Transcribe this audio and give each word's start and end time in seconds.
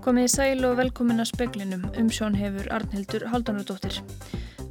Komið 0.00 0.24
í 0.24 0.28
sæl 0.32 0.62
og 0.64 0.78
velkomin 0.78 1.20
að 1.20 1.28
speklinum, 1.28 1.82
umsjón 2.00 2.36
hefur 2.40 2.70
Arnhildur 2.72 3.26
Haldunardóttir. 3.28 3.98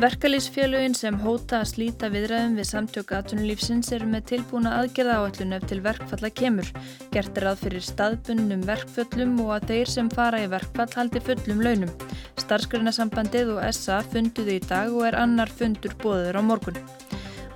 Verkalýsfélögin 0.01 0.95
sem 0.97 1.19
hóta 1.21 1.59
að 1.59 1.67
slíta 1.69 2.07
viðræðum 2.09 2.55
við 2.57 2.65
samtök 2.69 3.11
aðtunulífsins 3.13 3.91
eru 3.93 4.07
með 4.09 4.23
tilbúna 4.31 4.71
aðgerða 4.79 5.19
áallun 5.19 5.53
ef 5.59 5.67
til 5.69 5.77
verkfalla 5.85 6.31
kemur. 6.33 6.71
Gert 7.13 7.37
er 7.37 7.49
að 7.51 7.61
fyrir 7.65 7.85
staðbunnum 7.85 8.63
verkföllum 8.71 9.35
og 9.43 9.51
að 9.59 9.67
þeir 9.73 9.93
sem 9.93 10.09
fara 10.15 10.39
í 10.41 10.49
verkfall 10.49 10.89
haldi 10.95 11.21
fullum 11.27 11.61
launum. 11.67 11.93
Starfsgrunasambandið 12.41 13.53
og 13.57 13.61
SA 13.75 14.01
funduðu 14.09 14.57
í 14.57 14.65
dag 14.65 14.89
og 14.95 15.05
er 15.11 15.19
annar 15.19 15.53
fundur 15.61 15.93
bóður 16.01 16.39
á 16.39 16.43
morgun. 16.47 16.81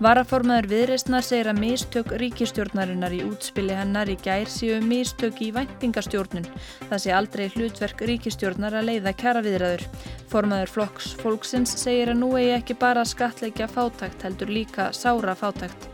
Varaformaður 0.02 0.66
viðreysnar 0.72 1.22
segir 1.22 1.48
að 1.52 1.60
mistök 1.62 2.10
ríkistjórnarinnar 2.18 3.14
í 3.14 3.20
útspili 3.28 3.76
hennar 3.78 4.10
í 4.10 4.16
gær 4.26 4.50
séu 4.50 4.80
mistök 4.82 5.38
í 5.46 5.52
væntingastjórnun. 5.54 6.50
Það 6.90 7.04
sé 7.06 7.14
aldrei 7.14 7.46
hlutverk 7.54 8.02
ríkistjórnar 8.10 8.80
að 8.80 8.90
leiða 8.90 9.14
kjara 9.22 9.46
viðræður. 9.46 9.86
Formaður 10.34 10.76
Flokks 10.76 11.14
Fólksins 11.22 11.78
segir 11.86 12.16
að 12.16 12.24
nú 12.26 12.34
eigi 12.40 12.56
ekki 12.58 12.80
bara 12.82 13.06
skatleikja 13.06 13.70
fátækt 13.70 14.26
heldur 14.26 14.50
líka 14.50 14.90
sára 14.98 15.38
fátækt. 15.38 15.93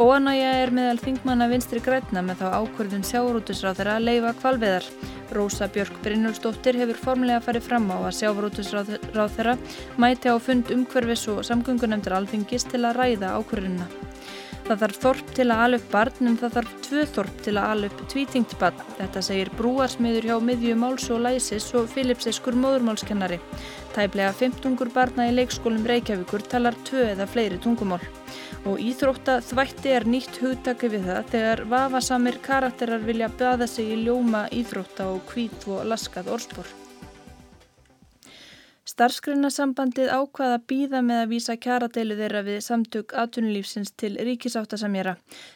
Óanægja 0.00 0.52
er 0.62 0.70
meðal 0.72 0.96
þingmanna 0.96 1.44
vinstri 1.50 1.80
grætna 1.84 2.22
með 2.24 2.38
þá 2.40 2.62
ákvörðun 2.62 3.02
sjáurútusráð 3.04 3.82
þeirra 3.82 3.96
að 3.98 4.06
leifa 4.06 4.30
kvalveðar. 4.38 4.86
Rósa 5.36 5.66
Björk 5.74 5.98
Brynjólfsdóttir 6.06 6.78
hefur 6.80 7.02
formlega 7.02 7.42
farið 7.44 7.66
fram 7.66 7.90
á 7.92 8.00
að 8.00 8.16
sjávarútusráð 8.22 8.94
þeirra 9.36 9.58
mæti 10.00 10.32
á 10.32 10.40
fund 10.40 10.72
umhverfis 10.72 11.26
og 11.28 11.42
samgöngunemndur 11.44 12.16
alþingis 12.16 12.64
til 12.70 12.80
að 12.80 12.96
ræða 12.96 13.34
ákvörðunna. 13.36 13.90
Það 14.70 14.82
þarf 14.84 14.98
þorp 15.02 15.30
til 15.36 15.46
að 15.50 15.60
ala 15.66 15.78
upp 15.82 15.92
barn 15.92 16.30
en 16.30 16.40
það 16.40 16.56
þarf 16.56 16.74
tvö 16.86 17.04
þorp 17.18 17.38
til 17.44 17.54
að 17.58 17.70
ala 17.74 17.88
upp 17.90 18.02
tvítingt 18.14 18.56
barn. 18.60 18.82
Þetta 18.96 19.22
segir 19.26 19.52
brúarsmiður 19.58 20.28
hjá 20.30 20.36
miðju 20.48 20.80
máls 20.80 21.10
og 21.12 21.24
læsis 21.26 21.66
og 21.76 21.92
Filipseskur 21.92 22.56
móðurmálskennari. 22.56 23.40
Tæplega 23.90 24.30
15 24.38 24.76
barna 24.94 25.26
í 25.26 25.34
leikskólum 25.34 25.86
Reykjavíkur 25.88 26.44
talar 26.46 26.76
tvö 26.86 27.08
eða 27.12 27.26
fleiri 27.26 27.58
tungumál 27.62 28.02
og 28.68 28.78
íþrótta 28.78 29.38
þvætti 29.42 29.94
er 29.96 30.06
nýtt 30.06 30.38
hugtaki 30.42 30.90
við 30.92 31.08
það 31.08 31.32
þegar 31.32 31.64
vafasamir 31.72 32.38
karakterar 32.44 33.02
vilja 33.08 33.30
böða 33.40 33.66
sig 33.70 33.90
í 33.94 34.02
ljóma 34.04 34.46
íþrótta 34.54 35.08
og 35.14 35.26
hvít 35.32 35.66
og 35.66 35.82
laskað 35.90 36.30
orðspor. 36.36 36.79
Starfsgrunasambandið 38.90 40.08
ákvaða 40.10 40.56
býða 40.66 41.00
með 41.06 41.18
að 41.22 41.28
vísa 41.30 41.54
kjaradeilu 41.62 42.16
þeirra 42.18 42.40
við 42.42 42.56
samtök 42.64 43.12
aðtunulífsins 43.22 43.92
til 44.00 44.16
ríkisáttasamjara. 44.18 45.12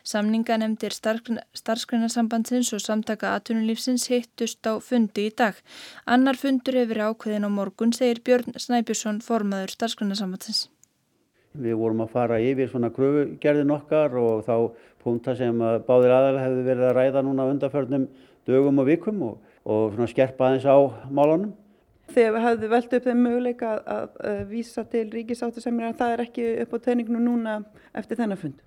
Samninga 0.06 0.58
nefndir 0.60 0.94
starfsgrunasambandsins 0.94 2.70
og 2.76 2.84
samtaka 2.84 3.32
aðtunulífsins 3.34 4.06
hittust 4.12 4.62
á 4.70 4.78
fundi 4.78 5.26
í 5.30 5.32
dag. 5.34 5.58
Annar 6.06 6.38
fundur 6.38 6.78
hefur 6.78 7.00
ákveðin 7.08 7.48
á 7.48 7.50
morgun, 7.50 7.96
segir 7.96 8.22
Björn 8.22 8.54
Snæbjörnsson, 8.54 9.18
formaður 9.24 9.74
starfsgrunasambandsins. 9.74 10.68
Við 11.58 11.74
vorum 11.80 12.04
að 12.06 12.14
fara 12.14 12.38
yfir 12.42 12.70
svona 12.70 12.92
kröfugerðin 12.94 13.74
okkar 13.74 14.14
og 14.20 14.46
þá 14.46 14.56
punta 15.02 15.34
sem 15.38 15.58
báðir 15.58 16.14
aðalega 16.14 16.46
hefðu 16.46 16.64
verið 16.70 16.86
að 16.86 16.96
ræða 17.00 17.26
núna 17.26 17.50
undanförnum 17.50 18.08
dögum 18.46 18.80
og 18.82 18.88
vikum 18.92 19.28
og, 19.32 19.52
og 19.66 20.00
skerpa 20.10 20.52
aðeins 20.52 20.70
á 20.70 20.78
málunum. 21.10 21.54
Þegar 22.12 22.34
við 22.34 22.44
hafðum 22.44 22.72
velt 22.74 22.94
upp 22.98 23.08
þeim 23.08 23.24
möguleika 23.24 23.70
að, 23.72 23.80
að, 23.94 24.14
að 24.30 24.44
vísa 24.50 24.84
til 24.92 25.06
ríkisáttusemjara 25.14 25.90
en 25.90 25.98
það 25.98 26.14
er 26.14 26.22
ekki 26.26 26.46
upp 26.64 26.76
á 26.76 26.78
teininginu 26.84 27.22
núna 27.24 27.56
eftir 27.96 28.20
þennan 28.20 28.40
fund? 28.40 28.60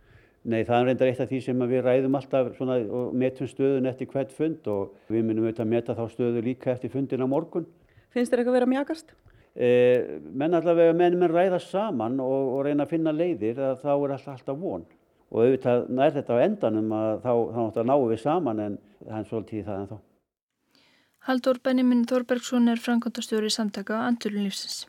Nei, 0.48 0.62
það 0.64 0.78
er 0.78 0.86
reyndar 0.88 1.10
eitt 1.12 1.22
af 1.22 1.30
því 1.30 1.40
sem 1.44 1.64
við 1.70 1.82
ræðum 1.84 2.18
alltaf 2.18 2.54
svona, 2.56 2.78
og 2.80 3.16
metum 3.20 3.50
stöðun 3.52 3.90
eftir 3.90 4.08
hvert 4.12 4.32
fund 4.32 4.68
og 4.72 4.94
við 5.12 5.26
munum 5.28 5.48
auðvitað 5.48 5.72
meta 5.74 5.96
þá 5.98 6.06
stöðu 6.14 6.44
líka 6.46 6.72
eftir 6.72 6.94
fundin 6.94 7.26
á 7.26 7.28
morgun. 7.28 7.68
Finnst 8.16 8.32
þér 8.32 8.44
eitthvað 8.44 8.58
verið 8.58 8.68
að 8.70 8.74
mjagast? 8.74 9.12
Eh, 9.58 10.20
menn 10.38 10.54
allavega 10.54 10.94
menn 10.96 11.18
menn 11.20 11.34
ræða 11.34 11.60
saman 11.60 12.20
og, 12.24 12.54
og 12.56 12.64
reyna 12.68 12.86
að 12.86 12.94
finna 12.94 13.12
leiðir 13.12 13.60
að 13.60 13.82
þá 13.84 13.92
er 13.92 14.14
alltaf, 14.16 14.34
alltaf 14.38 14.60
von 14.62 14.86
og 15.28 15.40
auðvitað 15.44 15.88
nær 15.98 16.14
þetta 16.16 16.38
á 16.38 16.44
endanum 16.46 16.94
að 16.96 17.10
þá, 17.24 17.32
þá, 17.56 17.62
þá 17.76 17.80
náum 17.90 18.06
við 18.08 18.22
saman 18.22 18.62
en 18.64 18.78
það 19.02 19.18
er 19.20 19.28
svolítið 19.32 19.66
það 19.68 19.82
en 19.82 19.90
þá. 19.90 19.98
Haldur 21.28 21.58
Benjamin 21.60 22.06
Þorbergsson 22.08 22.72
er 22.72 22.80
framkvæmtastjóri 22.80 23.50
samtaka 23.52 23.98
á 24.00 24.08
Andurlunlífsins. 24.08 24.86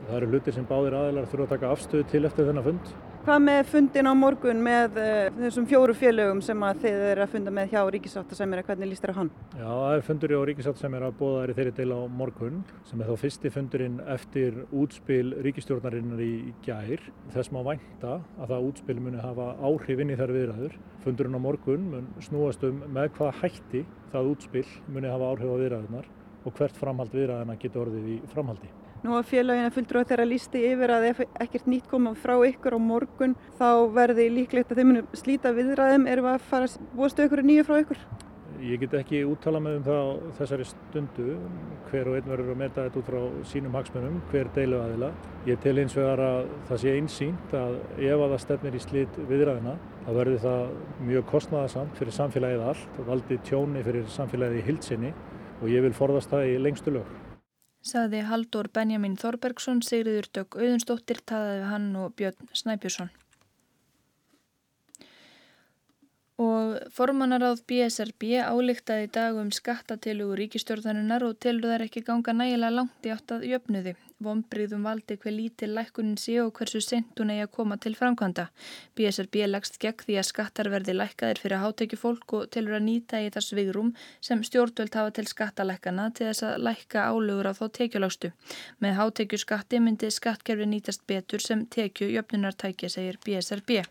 Það 0.00 0.16
eru 0.16 0.30
hlutir 0.32 0.56
sem 0.56 0.64
báðir 0.66 0.96
aðeinar 0.98 1.28
þurfa 1.30 1.44
að 1.44 1.52
taka 1.52 1.68
afstöðu 1.70 2.06
til 2.10 2.20
eftir 2.26 2.48
þennan 2.48 2.66
fund. 2.66 2.88
Hvað 3.26 3.40
með 3.42 3.60
fundin 3.66 4.06
á 4.06 4.14
morgun 4.14 4.60
með 4.62 4.98
uh, 5.02 5.08
þessum 5.34 5.64
fjóru 5.66 5.94
félögum 5.98 6.38
sem 6.46 6.60
að 6.62 6.84
þið 6.84 7.00
eru 7.08 7.24
að 7.24 7.32
funda 7.32 7.54
með 7.56 7.72
hjá 7.72 7.80
Ríkisáttasemjara, 7.96 8.62
hvernig 8.68 8.92
líst 8.92 9.02
þér 9.02 9.12
á 9.12 9.18
hann? 9.18 9.30
Já, 9.50 9.64
það 9.66 9.94
er 9.96 10.04
fundur 10.06 10.34
á 10.38 10.46
Ríkisáttasemjara 10.50 11.08
að 11.10 11.16
bóða 11.18 11.56
þeirri 11.56 11.72
deila 11.80 11.98
á 11.98 12.02
morgun 12.20 12.62
sem 12.86 13.02
er 13.02 13.10
þá 13.10 13.24
fyrsti 13.24 13.52
fundurinn 13.56 13.98
eftir 14.14 14.62
útspil 14.70 15.34
ríkistjórnarinnar 15.48 16.22
í 16.22 16.54
gær. 16.68 17.02
Þess 17.34 17.50
má 17.50 17.60
vænta 17.66 18.14
að 18.38 18.54
það 18.54 18.70
útspil 18.70 18.98
muni 19.02 19.26
hafa 19.26 19.50
áhrif 19.58 20.06
inn 20.06 20.14
í 20.14 20.22
þær 20.22 20.36
viðræður. 20.38 20.80
Fundurinn 21.02 21.42
á 21.42 21.46
morgun 21.50 21.92
mun 21.96 22.10
snúast 22.30 22.62
um 22.70 22.84
með 22.86 23.10
hvað 23.18 23.42
hætti 23.42 23.86
það 24.14 24.34
útspil 24.36 24.68
muni 24.86 25.10
hafa 25.10 25.34
áhrif 25.34 25.50
á 25.50 25.60
viðræðunar 25.66 26.10
og 26.46 26.60
hvert 26.60 26.78
framhald 26.78 27.18
viðræðina 27.18 27.58
getur 27.58 27.88
orðið 27.88 28.12
í 28.20 28.24
framhaldi. 28.30 28.76
Nú 29.04 29.12
að 29.12 29.26
félagina 29.28 29.72
fulltrú 29.74 30.00
þeirra 30.08 30.24
lísti 30.26 30.62
yfir 30.70 30.90
að 30.94 31.04
ef 31.10 31.18
ekkert 31.44 31.66
nýtt 31.68 31.88
koma 31.90 32.14
frá 32.16 32.34
ykkur 32.48 32.74
á 32.74 32.80
morgun 32.80 33.34
þá 33.58 33.68
verði 33.92 34.30
líklegt 34.32 34.72
að 34.72 34.80
þeim 34.80 34.88
munum 34.92 35.10
slíta 35.20 35.52
viðræðum. 35.56 36.06
Erum 36.08 36.30
að 36.32 36.46
fara 36.48 36.70
búastu 36.96 37.26
ykkur 37.26 37.44
nýju 37.44 37.66
frá 37.68 37.76
ykkur? 37.82 38.00
Ég 38.64 38.80
get 38.80 38.94
ekki 38.96 39.20
úttala 39.28 39.60
með 39.60 39.74
um 39.76 39.84
það 39.84 40.10
þessari 40.38 40.66
stundu 40.70 41.34
hver 41.90 42.08
og 42.08 42.16
einn 42.16 42.30
verður 42.30 42.54
að 42.54 42.60
meta 42.62 42.86
þetta 42.86 43.00
út 43.02 43.10
frá 43.10 43.50
sínum 43.50 43.76
hagsmunum, 43.76 44.16
hver 44.30 44.48
deilu 44.56 44.80
aðila. 44.80 45.12
Ég 45.46 45.60
tel 45.60 45.76
eins 45.82 45.96
vegar 45.98 46.22
að 46.24 46.48
það 46.70 46.82
sé 46.82 46.96
einsýnt 46.96 47.54
að 47.60 47.76
ef 47.98 48.16
að 48.16 48.32
það 48.32 48.42
stefnir 48.46 48.78
í 48.78 48.82
slít 48.86 49.20
viðræðina 49.28 49.76
þá 50.06 50.10
verður 50.22 50.42
það 50.46 50.74
mjög 51.12 51.28
kostnæðasamt 51.34 52.00
fyrir 52.00 52.18
samfélagið 52.22 52.66
allt 52.72 52.98
og 53.02 53.12
valdi 53.12 53.40
tjóni 53.44 53.84
fyrir 53.86 54.10
samfélagið 54.16 54.62
í 54.62 54.66
hildsinni 54.70 55.14
og 55.60 55.70
ég 55.72 55.84
vil 55.84 55.94
forðast 56.00 56.32
það 56.32 56.54
í 56.54 56.58
lengstu 56.64 56.96
lög 56.96 57.25
saði 57.86 58.24
Haldur 58.26 58.68
Benjamin 58.74 59.14
Þorbergsson, 59.20 59.82
Sigriður 59.86 60.28
Dögg 60.34 60.58
Auðunstóttir, 60.58 61.22
taðaði 61.24 61.60
við 61.60 61.70
hann 61.70 61.86
og 62.00 62.16
Björn 62.18 62.50
Snæbjörnsson. 62.52 63.12
Og 66.42 66.74
formannaráð 66.92 67.62
BSRB 67.70 68.42
álíktaði 68.44 69.08
dag 69.14 69.38
um 69.40 69.48
skattatilugu 69.54 70.36
ríkistjórnarinnar 70.42 71.24
og 71.24 71.38
telur 71.40 71.72
þær 71.72 71.86
ekki 71.86 72.04
ganga 72.04 72.34
nægilega 72.36 72.76
langt 72.76 73.08
í 73.08 73.14
átt 73.14 73.32
að 73.38 73.46
jöfnuði. 73.48 73.94
Vombriðum 74.24 74.86
valdi 74.88 75.18
hver 75.20 75.34
lítil 75.34 75.74
lækunin 75.76 76.16
sé 76.16 76.38
og 76.40 76.54
hversu 76.56 76.80
sent 76.80 77.18
hún 77.20 77.32
eigi 77.34 77.44
að 77.44 77.50
koma 77.52 77.76
til 77.76 77.92
framkvæmda. 77.98 78.46
BSRB 78.96 79.42
leggst 79.50 79.76
gegn 79.82 80.06
því 80.06 80.16
að 80.16 80.28
skattar 80.30 80.70
verði 80.72 80.94
lækkaðir 80.96 81.40
fyrir 81.42 81.60
hátekjufólk 81.60 82.34
og 82.38 82.46
telur 82.54 82.78
að 82.78 82.86
nýta 82.86 83.20
í 83.20 83.28
það 83.34 83.46
svigrum 83.48 83.90
sem 84.24 84.40
stjórnvöld 84.48 84.96
hafa 84.96 85.12
til 85.18 85.26
skattalækana 85.28 86.08
til 86.16 86.30
þess 86.30 86.46
að 86.48 86.64
lækka 86.64 87.04
álugur 87.12 87.50
á 87.50 87.52
þá 87.60 87.66
tekjulástu. 87.80 88.32
Með 88.80 88.96
hátekjuskatti 89.02 89.82
myndi 89.84 90.08
skattkerfi 90.14 90.70
nýtast 90.70 91.04
betur 91.06 91.44
sem 91.44 91.66
tekju 91.68 92.08
jöfnunartækja, 92.16 92.88
segir 92.96 93.20
BSRB. 93.20 93.82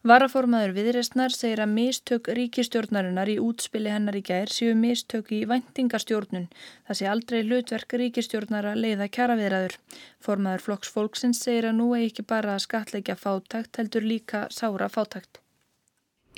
Varaformaður 0.00 0.70
viðrestnar 0.72 1.34
segir 1.36 1.60
að 1.60 1.72
mistök 1.76 2.28
ríkistjórnarinnar 2.32 3.28
í 3.28 3.34
útspili 3.44 3.90
hennar 3.92 4.16
í 4.16 4.22
gær 4.24 4.48
séu 4.48 4.72
mistök 4.72 5.28
í 5.36 5.40
vendingastjórnun. 5.50 6.46
Það 6.88 6.98
sé 7.00 7.10
aldrei 7.10 7.42
hlutverk 7.42 7.92
ríkistjórnar 8.00 8.70
að 8.70 8.80
leiða 8.86 9.10
kjara 9.12 9.36
viðræður. 9.36 9.76
Formaður 10.24 10.64
Flokks 10.68 10.94
Fólksins 10.96 11.42
segir 11.44 11.68
að 11.68 11.76
nú 11.82 11.90
er 11.98 12.06
ekki 12.06 12.24
bara 12.32 12.56
að 12.56 12.64
skatleika 12.64 13.18
fátakt 13.26 13.76
heldur 13.76 14.08
líka 14.08 14.46
sára 14.48 14.88
fátakt. 14.88 15.39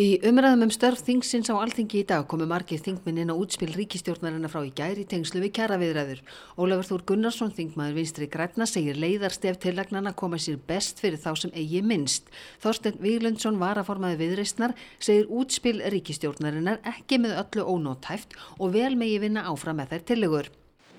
Í 0.03 0.17
umræðum 0.27 0.65
um 0.65 0.71
störf 0.73 1.03
þingsins 1.05 1.51
á 1.53 1.55
alþingi 1.61 2.01
í 2.01 2.07
dag 2.09 2.25
komu 2.27 2.47
margir 2.49 2.81
þingminn 2.83 3.21
inn 3.23 3.31
á 3.31 3.37
útspil 3.39 3.69
ríkistjórnarina 3.71 4.49
frá 4.51 4.63
í 4.65 4.71
gæri 4.75 5.05
tengslu 5.07 5.43
við 5.45 5.53
kjaraviðræður. 5.59 6.23
Ólafur 6.59 6.89
Þór 6.89 7.03
Gunnarsson, 7.11 7.53
þingmaður 7.55 7.99
vinstri 8.01 8.27
græna, 8.33 8.67
segir 8.67 8.99
leiðarstef 8.99 9.61
tillagnana 9.63 10.15
koma 10.19 10.41
sér 10.43 10.57
best 10.67 10.99
fyrir 11.03 11.21
þá 11.23 11.37
sem 11.43 11.53
eigi 11.55 11.83
minnst. 11.87 12.33
Þorsten 12.65 12.99
Víglundsson, 13.05 13.61
varaformaði 13.61 14.19
viðreistnar, 14.25 14.75
segir 14.99 15.29
útspil 15.29 15.85
ríkistjórnarinnar 15.95 16.81
ekki 16.89 17.21
með 17.23 17.37
öllu 17.45 17.69
ónótæft 17.77 18.35
og 18.59 18.73
vel 18.75 18.97
megi 18.99 19.21
vinna 19.23 19.45
áfram 19.53 19.79
með 19.79 19.93
þær 19.93 20.07
tillegur. 20.09 20.49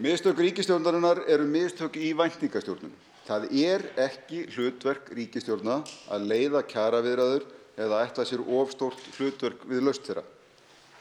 Mistök 0.06 0.40
ríkistjórnarinnar 0.46 1.26
eru 1.34 1.50
mistök 1.50 1.98
í 2.00 2.14
væntingastjórnum. 2.22 2.94
Það 3.28 3.50
er 3.66 3.84
ekki 4.06 4.46
hlutverk 4.54 5.12
ríkistjórna 5.18 5.82
að 6.14 6.30
leiða 6.32 6.64
kjaraviðræður 6.72 7.52
eða 7.78 8.06
ætla 8.06 8.25
sér 8.28 8.42
ofstórt 8.44 9.00
hlutverk 9.18 9.64
við 9.70 9.81
laust 9.88 10.06
þeirra. 10.08 10.24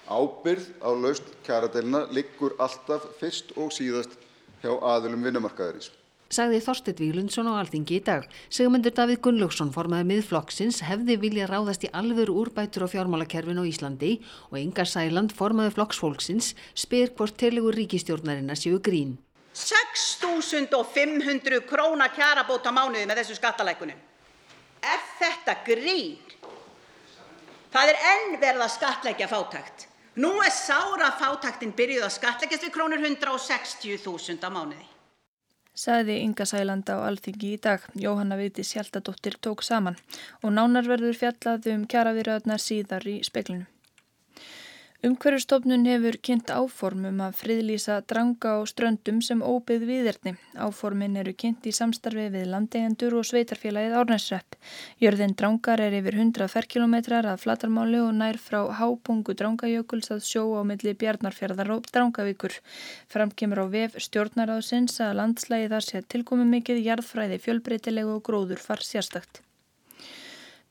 Ábyrð 0.08 0.66
á 0.82 0.90
laust 0.92 1.24
kjaradeilina 1.46 2.06
liggur 2.10 2.52
alltaf 2.58 3.02
fyrst 3.20 3.52
og 3.56 3.72
síðast 3.72 4.10
hjá 4.62 4.72
aðilum 4.76 5.24
vinnumarkaðarins. 5.26 5.90
sagði 6.32 6.62
Þorstit 6.64 7.00
Vílundsson 7.02 7.44
á 7.44 7.60
Alþingi 7.60 7.98
í 7.98 8.04
dag. 8.04 8.22
Sigmundur 8.48 8.92
Davíð 8.96 9.20
Gunnlaugsson 9.26 9.72
formaði 9.74 10.04
miðflokksins 10.08 10.78
hefði 10.88 11.14
vilja 11.20 11.46
ráðast 11.50 11.84
í 11.84 11.92
alvöru 11.92 12.32
úrbætur 12.40 12.84
á 12.88 12.88
fjármálakerfin 12.88 13.60
á 13.60 13.68
Íslandi 13.68 14.24
og 14.48 14.56
Inga 14.56 14.88
Sæland 14.88 15.36
formaði 15.36 15.76
flokksfólksins 15.76 16.56
spyr 16.72 17.12
hvort 17.18 17.36
telegur 17.36 17.76
ríkistjórnarina 17.76 18.56
séu 18.56 18.80
grín. 18.80 19.20
6.500 19.52 21.68
króna 21.68 22.08
kjarabót 22.16 22.64
á 22.64 22.72
mánuði 22.72 23.04
með 23.04 23.20
þessu 23.20 23.36
skattalækunum. 23.36 24.00
Er 24.80 25.00
þetta 25.20 25.60
grín? 25.68 26.31
Það 27.72 27.90
er 27.90 28.00
enn 28.12 28.34
verið 28.36 28.62
að 28.66 28.74
skatleggja 28.74 29.26
fátækt. 29.30 29.86
Nú 30.20 30.30
er 30.44 30.52
sára 30.52 31.08
fátæktin 31.16 31.70
byrjuð 31.76 32.04
að 32.04 32.16
skatleggjast 32.18 32.66
við 32.66 32.72
krónur 32.74 33.00
160.000 33.00 34.44
á 34.44 34.50
mánuði. 34.52 34.84
Saði 35.72 36.18
Inga 36.20 36.44
Sæland 36.44 36.90
á 36.92 37.00
Alþingi 37.00 37.54
í 37.56 37.60
dag. 37.64 37.80
Jóhanna 37.96 38.36
Viti 38.36 38.60
Sjaldadóttir 38.60 39.38
tók 39.40 39.64
saman 39.64 39.96
og 40.44 40.52
nánar 40.52 40.84
verður 40.84 41.16
fjallað 41.16 41.70
um 41.72 41.86
kjaravirðarnar 41.88 42.60
síðar 42.60 43.08
í 43.08 43.22
speklinu. 43.24 43.64
Umhverjastofnun 45.02 45.82
hefur 45.90 46.14
kynnt 46.22 46.50
áformum 46.54 47.16
að 47.24 47.32
friðlýsa 47.40 47.96
dranga 48.06 48.52
á 48.54 48.58
ströndum 48.70 49.16
sem 49.26 49.40
óbyggð 49.42 49.88
viðerni. 49.88 50.32
Áformin 50.54 51.18
eru 51.18 51.32
kynnt 51.42 51.66
í 51.66 51.72
samstarfi 51.74 52.28
við 52.30 52.46
landeigendur 52.52 53.16
og 53.18 53.26
sveitarfélagið 53.26 53.96
Árnæsrepp. 53.98 54.54
Jörðin 55.02 55.34
drangar 55.34 55.82
er 55.82 55.98
yfir 55.98 56.20
100 56.20 56.46
ferkilometrar 56.54 57.32
að 57.32 57.42
flatarmáli 57.48 57.98
og 57.98 58.14
nær 58.22 58.38
frá 58.46 58.60
hápungu 58.78 59.34
drangajökuls 59.42 60.14
að 60.14 60.22
sjó 60.30 60.46
á 60.54 60.62
milli 60.70 60.94
Bjarnarfjörðar 60.94 61.74
og 61.80 61.90
Drangavíkur. 61.90 62.60
Framkemur 63.10 63.66
á 63.66 63.66
vef 63.74 63.98
stjórnaráðsins 64.06 65.02
að 65.02 65.16
landslægi 65.18 65.72
þar 65.74 65.90
sé 65.90 66.06
tilkomi 66.06 66.46
mikið 66.60 66.86
jarðfræði 66.86 67.42
fjölbreytilegu 67.42 68.20
og 68.20 68.28
gróður 68.30 68.62
far 68.62 68.86
sérstakt. 68.86 69.42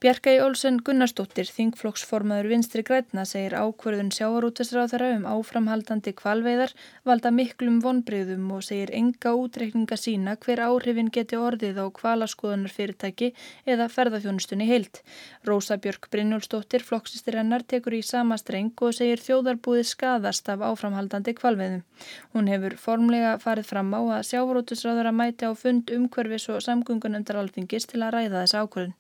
Bjarkæi 0.02 0.40
Olsen 0.42 0.80
Gunnarsdóttir, 0.82 1.46
þingflokksformaður 1.54 2.48
vinstri 2.50 2.82
grætna, 2.82 3.22
segir 3.30 3.54
ákverðun 3.54 4.08
sjávarútesráðara 4.16 5.12
um 5.14 5.28
áframhaldandi 5.30 6.16
kvalveiðar 6.18 6.72
valda 7.06 7.30
miklum 7.30 7.76
vonbreyðum 7.84 8.48
og 8.56 8.64
segir 8.66 8.90
enga 8.98 9.36
útreikninga 9.38 10.00
sína 10.02 10.34
hver 10.42 10.64
áhrifin 10.66 11.12
geti 11.14 11.38
orðið 11.38 11.78
á 11.78 11.94
kvalaskoðunar 12.00 12.74
fyrirtæki 12.74 13.30
eða 13.70 13.86
ferðarþjónustunni 13.94 14.66
heilt. 14.72 15.04
Rósa 15.46 15.78
Björk 15.84 16.10
Brynjólfsdóttir, 16.10 16.82
flokksistir 16.82 17.38
hennar, 17.38 17.62
tekur 17.62 18.00
í 18.00 18.02
sama 18.02 18.40
streng 18.42 18.74
og 18.82 18.98
segir 18.98 19.22
þjóðarbúið 19.22 19.86
skadast 19.92 20.50
af 20.50 20.66
áframhaldandi 20.66 21.36
kvalveiðum. 21.38 21.86
Hún 22.34 22.50
hefur 22.50 22.80
formlega 22.88 23.38
farið 23.46 23.70
fram 23.76 23.94
á 23.94 24.02
að 24.18 24.26
sjávarútesráðara 24.32 25.14
mæti 25.14 25.46
á 25.46 25.54
fund 25.54 25.94
umhverfis 25.94 26.50
og 26.50 26.66
samgungunemndar 26.66 27.38
alþingis 27.46 27.86
til 27.86 28.02
að 28.02 28.18
ræða 28.18 28.42
þessa 28.42 28.66
ákverðun. 28.66 28.98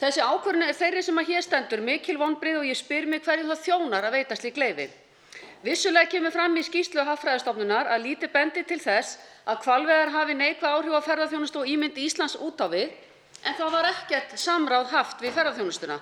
Þessi 0.00 0.22
ákvörðun 0.24 0.64
er 0.64 0.76
þeirri 0.78 1.02
sem 1.04 1.18
að 1.20 1.28
hér 1.28 1.44
stendur 1.44 1.82
mikil 1.84 2.16
vonbrið 2.20 2.62
og 2.62 2.68
ég 2.70 2.78
spyr 2.78 3.06
mig 3.10 3.20
hverju 3.24 3.50
það 3.50 3.64
þjónar 3.66 4.06
að 4.08 4.14
veita 4.16 4.38
slík 4.38 4.60
leiði. 4.60 4.86
Vissulega 5.60 6.08
kemur 6.08 6.32
fram 6.32 6.56
í 6.56 6.62
skýslu 6.64 7.04
Hafræðistofnunar 7.04 7.90
að 7.92 8.06
lítið 8.06 8.32
bendi 8.32 8.62
til 8.64 8.78
þess 8.80 9.18
að 9.44 9.60
hvalveðar 9.66 10.14
hafi 10.14 10.36
neikvæð 10.38 10.70
áhrif 10.70 10.96
á 10.96 11.00
ferðarþjónustu 11.04 11.60
og 11.60 11.68
ímynd 11.68 12.00
Íslands 12.00 12.38
út 12.40 12.64
á 12.64 12.66
við 12.72 12.88
en 13.44 13.58
þá 13.58 13.66
var 13.74 13.90
ekkert 13.90 14.32
samráð 14.40 14.88
haft 14.94 15.20
við 15.20 15.36
ferðarþjónustuna 15.36 16.00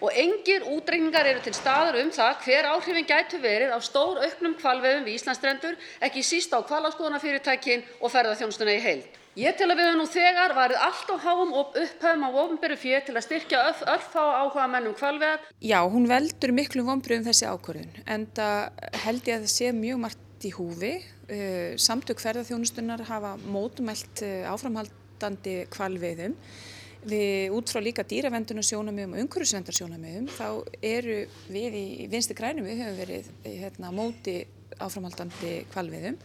og 0.00 0.16
engir 0.16 0.66
útreikningar 0.74 1.28
eru 1.30 1.42
til 1.44 1.54
staðar 1.54 2.00
um 2.00 2.10
það 2.14 2.44
hver 2.46 2.68
áhrifin 2.72 3.06
gætu 3.06 3.38
verið 3.38 3.74
á 3.76 3.78
stór 3.84 4.22
auknum 4.24 4.56
hvalveiðum 4.58 5.06
við 5.06 5.20
Íslandsstrendur, 5.20 5.76
ekki 6.00 6.24
síst 6.24 6.54
á 6.56 6.58
hvalaskoðunarfyrirtækin 6.64 7.84
og 8.00 8.10
ferðarþjónustuna 8.10 8.78
í 8.78 8.84
heild. 8.84 9.19
Ég 9.38 9.54
tel 9.54 9.68
að 9.70 9.78
við 9.78 9.86
höfum 9.86 10.00
nú 10.00 10.06
þegar 10.10 10.52
varið 10.56 10.80
allt 10.82 11.10
og 11.14 11.20
háum 11.22 11.52
upphöfum 11.54 12.24
á 12.26 12.30
ofnbyrju 12.42 12.78
fyrir 12.82 13.04
til 13.06 13.14
að 13.14 13.26
styrkja 13.28 13.60
örfá 13.92 14.24
áhuga 14.40 14.64
mennum 14.66 14.96
hvalveðar. 14.98 15.44
Já, 15.62 15.78
hún 15.86 16.08
veldur 16.10 16.50
miklu 16.56 16.82
vonbröðum 16.88 17.28
þessi 17.28 17.46
ákvörðun 17.46 18.02
en 18.10 18.26
það 18.34 18.90
held 19.04 19.30
ég 19.30 19.38
að 19.38 19.46
það 19.46 19.54
sé 19.54 19.70
mjög 19.78 20.02
margt 20.02 20.48
í 20.48 20.52
húfi. 20.56 20.92
Uh, 21.30 21.78
samtök 21.78 22.18
ferðarþjónustunar 22.18 23.06
hafa 23.06 23.36
mótumælt 23.46 24.26
uh, 24.26 24.50
áframhaldandi 24.50 25.56
hvalveiðum. 25.76 26.34
Við 27.06 27.54
út 27.54 27.70
frá 27.70 27.78
líka 27.86 28.02
dýravendunasjónamöðum 28.10 29.14
og 29.14 29.24
umhverfisvendarsjónamöðum 29.28 30.26
þá 30.34 30.48
eru 30.82 31.20
við 31.46 31.78
í 31.78 31.88
vinsti 32.10 32.34
grænum 32.34 32.66
við 32.66 32.82
höfum 32.82 32.98
verið 32.98 33.30
hérna, 33.46 33.94
móti 33.94 34.40
áframhaldandi 34.82 35.60
kvalviðum. 35.70 36.18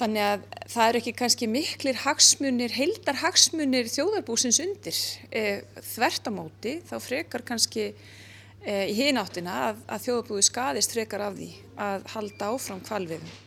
Þannig 0.00 0.24
að 0.24 0.44
það 0.72 0.88
eru 0.88 1.00
ekki 1.02 1.14
kannski 1.18 1.48
miklir 1.50 2.00
hagsmunir, 2.02 2.72
heildar 2.72 3.20
hagsmunir 3.20 3.90
þjóðarbúsins 3.92 4.58
undir. 4.64 4.98
E, 5.28 5.62
þvert 5.92 6.28
á 6.28 6.32
móti 6.32 6.74
þá 6.88 6.96
frekar 7.04 7.44
kannski 7.46 7.90
e, 7.90 8.74
í 8.88 8.96
hináttina 8.96 9.58
að, 9.68 9.86
að 9.86 10.04
þjóðarbúi 10.08 10.44
skadist 10.48 10.96
frekar 10.96 11.28
af 11.28 11.38
því 11.38 11.50
að 11.76 12.12
halda 12.16 12.52
áfram 12.54 12.84
kvalviðum 12.88 13.40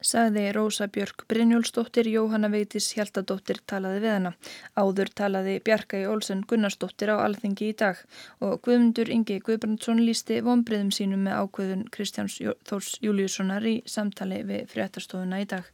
sagði 0.00 0.46
Rósa 0.56 0.88
Björk 0.92 1.24
Brynjólfsdóttir, 1.30 2.08
Jóhanna 2.10 2.50
Veitis 2.52 2.90
Hjaltadóttir 2.96 3.60
talaði 3.66 4.02
við 4.04 4.14
hana. 4.16 4.32
Áður 4.76 5.12
talaði 5.20 5.58
Bjarka 5.64 6.00
í 6.00 6.06
Olsen 6.10 6.44
Gunnarsdóttir 6.48 7.12
á 7.14 7.22
alþengi 7.22 7.72
í 7.72 7.76
dag 7.82 8.00
og 8.40 8.60
Guðmundur 8.66 9.12
Ingi 9.12 9.40
Guðbrandsson 9.44 10.04
lísti 10.04 10.40
vonbriðum 10.46 10.92
sínum 10.94 11.26
með 11.26 11.42
ákveðun 11.44 11.84
Kristjáns 11.94 12.40
Þórs 12.68 12.96
Júliussonar 13.04 13.66
í 13.66 13.80
samtali 13.86 14.44
við 14.46 14.66
fréttastofuna 14.72 15.44
í 15.44 15.50
dag. 15.50 15.68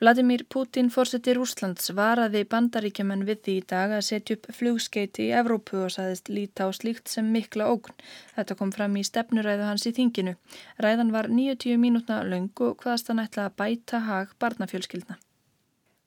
Vladimir 0.00 0.46
Putin 0.48 0.86
fórseti 0.88 1.34
Rúslands 1.36 1.90
varaði 1.92 2.40
bandaríkjaman 2.48 3.26
við 3.28 3.42
því 3.44 3.56
í 3.58 3.64
dag 3.72 3.92
að 3.92 4.06
setja 4.06 4.36
upp 4.38 4.48
flugskeiti 4.56 5.26
í 5.26 5.34
Evrópu 5.42 5.82
og 5.84 5.92
saðist 5.92 6.32
líta 6.32 6.64
á 6.64 6.72
slíkt 6.72 7.12
sem 7.12 7.28
mikla 7.28 7.68
ógn. 7.68 7.92
Þetta 8.32 8.56
kom 8.56 8.72
fram 8.72 8.96
í 8.96 9.04
stefnuræðu 9.04 9.68
hans 9.68 9.84
í 9.84 9.92
þinginu. 10.00 10.38
Ræðan 10.80 11.12
var 11.12 11.28
90 11.28 11.76
mínútna 11.84 12.22
laung 12.24 12.48
og 12.64 12.80
hvaðast 12.80 13.12
hann 13.12 13.20
ætla 13.28 13.50
að 13.50 13.58
bæta 13.60 14.06
hag 14.08 14.32
barnafjölskyldna. 14.40 15.20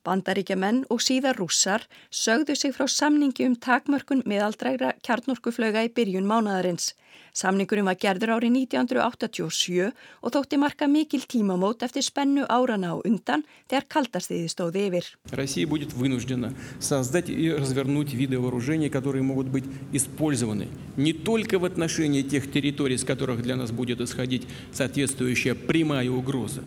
Bandaríkjamenn 0.08 0.86
og 0.92 1.02
síðar 1.04 1.36
rússar 1.36 1.84
sögðu 2.08 2.54
sig 2.56 2.72
frá 2.72 2.86
samningi 2.88 3.44
um 3.44 3.56
takmörkun 3.58 4.22
miðaldrægra 4.30 4.94
kjarnorkuflöga 5.04 5.82
í 5.84 5.90
byrjun 5.92 6.28
mánadarins. 6.28 6.94
Samningurinn 7.36 7.86
var 7.86 7.98
gerður 8.00 8.32
árið 8.38 8.54
1987 8.62 9.90
og 10.22 10.32
þótti 10.34 10.58
marka 10.62 10.88
mikil 10.88 11.20
tímamót 11.28 11.84
eftir 11.86 12.06
spennu 12.06 12.46
árana 12.48 12.94
á 12.94 12.96
undan 13.04 13.44
þegar 13.68 13.88
kaldastiði 13.94 14.48
stóði 14.48 14.86
yfir. 14.88 15.10
Россия 15.32 15.66
будет 15.66 15.92
вынуждена 15.92 16.54
создать 16.80 17.28
и 17.28 17.52
развернуть 17.52 18.14
виды 18.14 18.38
вооружений, 18.38 18.88
которые 18.88 19.22
могут 19.22 19.48
быть 19.48 19.64
использованы 19.92 20.68
не 20.96 21.12
только 21.12 21.58
в 21.58 21.64
отношении 21.64 22.22
тех 22.22 22.50
территорий, 22.50 22.96
с 22.96 23.04
которых 23.04 23.42
для 23.42 23.56
нас 23.56 23.72
будет 23.72 24.00
исходить 24.00 24.46
соответствующая 24.72 25.54
прямая 25.54 26.10
угроза. 26.10 26.62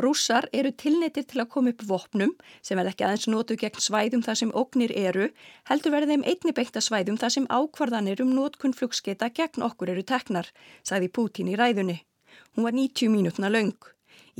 Rússar 0.00 0.46
eru 0.56 0.70
tilneytir 0.72 1.26
til 1.28 1.42
að 1.42 1.50
koma 1.52 1.72
upp 1.74 1.82
vopnum 1.84 2.30
sem 2.64 2.78
verð 2.78 2.94
ekki 2.94 3.04
aðeins 3.04 3.26
notu 3.28 3.56
gegn 3.60 3.82
svæðum 3.84 4.22
þar 4.24 4.38
sem 4.40 4.52
ógnir 4.56 4.94
eru, 4.96 5.26
heldur 5.68 5.92
verði 5.92 6.14
þeim 6.14 6.24
einni 6.32 6.54
beint 6.56 6.78
að 6.78 6.86
svæðum 6.86 7.18
þar 7.20 7.34
sem 7.34 7.48
ákvarðanir 7.52 8.22
um 8.24 8.30
notkunn 8.32 8.76
flugskeita 8.76 9.28
gegn 9.36 9.66
okkur 9.68 9.92
eru 9.92 10.04
teknar, 10.08 10.48
sagði 10.82 11.10
Pútín 11.12 11.50
í 11.52 11.58
ræðunni. 11.60 11.98
Hún 12.56 12.64
var 12.64 12.72
90 12.72 13.12
mínútna 13.12 13.52
laung. 13.52 13.76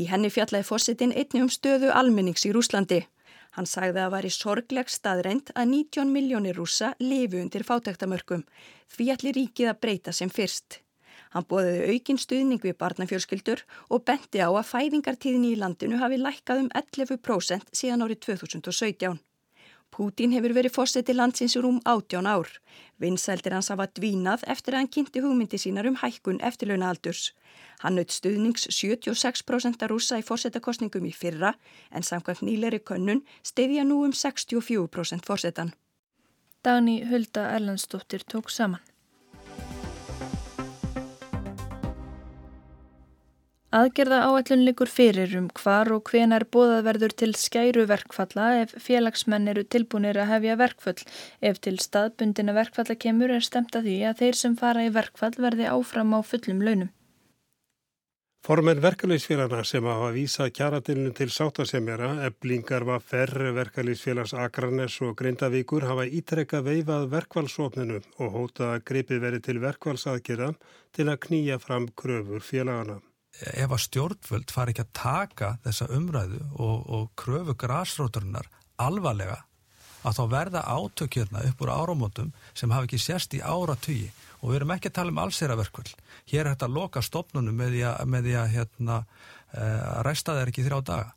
Í 0.01 0.09
henni 0.09 0.31
fjallaði 0.33 0.65
fórsetin 0.65 1.13
einni 1.13 1.45
um 1.45 1.51
stöðu 1.53 1.93
almennings 1.93 2.47
í 2.49 2.53
Rúslandi. 2.57 3.03
Hann 3.53 3.69
sagði 3.69 3.99
að 3.99 4.07
það 4.07 4.15
var 4.15 4.25
í 4.25 4.33
sorgleg 4.33 4.89
staðreint 4.89 5.53
að 5.53 5.69
19 5.75 6.13
miljónir 6.15 6.57
rússa 6.57 6.95
lifu 7.05 7.43
undir 7.43 7.67
fátæktamörkum, 7.69 8.47
því 8.89 9.11
allir 9.13 9.37
ríkið 9.37 9.69
að 9.75 9.83
breyta 9.85 10.17
sem 10.17 10.33
fyrst. 10.33 10.81
Hann 11.33 11.49
bóðiði 11.49 11.97
aukinn 11.97 12.21
stuðning 12.21 12.63
við 12.63 12.79
barnafjölskyldur 12.83 13.65
og 13.89 14.05
benti 14.09 14.43
á 14.45 14.53
að 14.53 14.69
fæðingartíðin 14.69 15.49
í 15.49 15.57
landinu 15.57 16.01
hafi 16.03 16.21
lækkað 16.21 16.67
um 16.67 16.73
11% 16.77 17.73
síðan 17.73 18.05
árið 18.05 18.25
2017. 18.29 19.21
Pútín 19.93 20.33
hefur 20.33 20.55
verið 20.57 20.73
fórsetið 20.73 21.19
landsins 21.19 21.55
rúm 21.61 21.79
18 21.85 22.25
ár. 22.25 22.49
Vinsældir 22.97 23.53
hans 23.53 23.69
hafa 23.69 23.85
dvínað 23.93 24.47
eftir 24.55 24.73
að 24.73 24.81
hann 24.81 24.93
kynnti 24.95 25.21
hugmyndi 25.21 25.61
sínar 25.61 25.89
um 25.89 25.99
hækkun 26.01 26.41
eftirlauna 26.49 26.89
aldurs. 26.95 27.35
Hann 27.85 28.01
naut 28.01 28.15
stuðnings 28.15 28.65
76% 28.73 29.85
að 29.85 29.93
rúsa 29.93 30.21
í 30.21 30.25
fórsetakostningum 30.25 31.11
í 31.11 31.13
fyrra 31.13 31.53
en 31.93 32.09
samkvæmt 32.09 32.41
nýleri 32.47 32.81
könnun 32.81 33.21
stefja 33.45 33.85
nú 33.85 34.01
um 34.07 34.17
64% 34.17 35.29
fórsetan. 35.29 35.75
Dagni 36.65 37.03
Hulda 37.05 37.51
Erlandsdóttir 37.59 38.25
tók 38.25 38.49
saman. 38.49 38.81
Aðgerða 43.73 44.19
áætlun 44.29 44.67
likur 44.67 44.91
fyrir 44.93 45.31
um 45.39 45.47
hvar 45.57 45.89
og 45.95 46.11
hvenar 46.13 46.45
bóðað 46.53 46.83
verður 46.91 47.13
til 47.23 47.31
skæru 47.41 47.87
verkfalla 47.89 48.49
ef 48.61 48.75
félagsmenn 48.87 49.49
eru 49.49 49.63
tilbúinir 49.65 50.19
að 50.21 50.33
hefja 50.35 50.57
verkfall. 50.61 50.99
Ef 51.41 51.61
til 51.65 51.79
staðbundina 51.81 52.53
verkfalla 52.53 52.99
kemur 53.01 53.31
er 53.33 53.45
stemt 53.47 53.79
að 53.79 53.87
því 53.89 53.95
að 54.11 54.19
þeir 54.19 54.37
sem 54.41 54.57
fara 54.61 54.83
í 54.85 54.91
verkfall 54.93 55.39
verði 55.41 55.71
áfram 55.73 56.13
á 56.13 56.21
fullum 56.21 56.61
launum. 56.61 56.91
Formen 58.45 58.83
verkalýsfélagna 58.83 59.63
sem 59.65 59.89
hafa 59.89 60.11
vísað 60.13 60.51
kjaradilinu 60.59 61.13
til 61.17 61.31
sáttasemjara, 61.33 62.11
eblingar 62.27 62.85
var 62.85 63.01
ferri 63.01 63.55
verkalýsfélags 63.57 64.35
Akranes 64.35 64.99
og 65.01 65.15
Grindavíkur 65.21 65.87
hafa 65.89 66.05
ítrekka 66.19 66.61
veifað 66.67 67.07
verkvælsofninu 67.15 68.03
og 68.19 68.37
hóta 68.37 68.75
að 68.75 68.85
gripi 68.91 69.21
verið 69.23 69.47
til 69.49 69.57
verkvælsaðgerða 69.65 70.51
til 70.93 71.09
að 71.09 71.23
knýja 71.25 71.59
fram 71.63 71.89
kröfur 71.97 72.45
félagana. 72.45 72.99
Ef 73.41 73.71
að 73.73 73.85
stjórnvöld 73.87 74.53
fari 74.53 74.75
ekki 74.75 74.85
að 74.85 74.93
taka 74.99 75.55
þessa 75.65 75.89
umræðu 75.97 76.43
og, 76.61 76.83
og 76.87 77.09
kröfu 77.19 77.57
græsróturinnar 77.59 78.51
alvarlega 78.83 79.41
að 80.03 80.19
þá 80.19 80.23
verða 80.31 80.63
átökjörna 80.67 81.45
upp 81.49 81.63
úr 81.63 81.73
áramótum 81.73 82.33
sem 82.59 82.71
hafi 82.75 82.91
ekki 82.91 83.01
sérst 83.01 83.35
í 83.39 83.41
ára 83.41 83.77
tugi 83.79 84.11
og 84.43 84.51
við 84.51 84.59
erum 84.59 84.75
ekki 84.75 84.91
að 84.91 84.97
tala 84.99 85.15
um 85.15 85.21
allseraverkvöld. 85.23 85.93
Hér 86.31 86.45
er 86.45 86.53
þetta 86.53 86.69
að 86.69 86.77
loka 86.77 87.03
stopnunum 87.07 87.57
með 87.57 87.77
því 87.77 87.83
að, 87.89 88.07
með 88.11 88.27
því 88.27 88.39
að 88.41 88.55
hérna, 88.57 88.97
uh, 89.55 89.83
ræsta 90.07 90.35
þeir 90.39 90.53
ekki 90.53 90.65
þrjá 90.67 90.81
daga. 90.91 91.13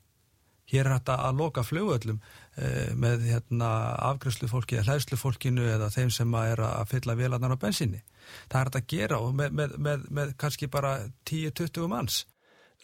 Hér 0.72 0.88
er 0.88 0.96
þetta 0.98 1.18
að 1.28 1.42
loka 1.42 1.64
flugöllum 1.66 2.20
uh, 2.20 2.94
með 2.98 3.28
hérna, 3.30 3.72
afgryslu 4.12 4.50
fólki 4.50 4.80
eða 4.80 4.96
hlæðslu 4.96 5.20
fólkinu 5.22 5.68
eða 5.76 5.92
þeim 5.94 6.14
sem 6.14 6.38
að 6.38 6.54
er 6.54 6.64
að 6.70 6.88
fylla 6.94 7.18
vélarnar 7.20 7.54
á 7.54 7.64
bensinni. 7.66 8.02
Það 8.50 8.60
er 8.62 8.72
þetta 8.72 8.82
að 8.82 8.90
gera 8.96 9.22
og 9.22 9.36
með, 9.38 9.60
með, 9.60 9.78
með, 9.88 10.08
með 10.10 10.34
kannski 10.42 10.72
bara 10.72 10.98
10-20 11.30 11.92
manns. 11.92 12.24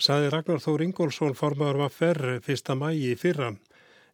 Saði 0.01 0.29
Ragnar 0.33 0.61
Þór 0.61 0.85
Ingólfsson 0.87 1.35
formadur 1.37 1.83
var 1.83 1.91
ferr 1.93 2.39
fyrsta 2.45 2.77
mægi 2.77 3.11
í 3.11 3.19
fyrra. 3.19 3.51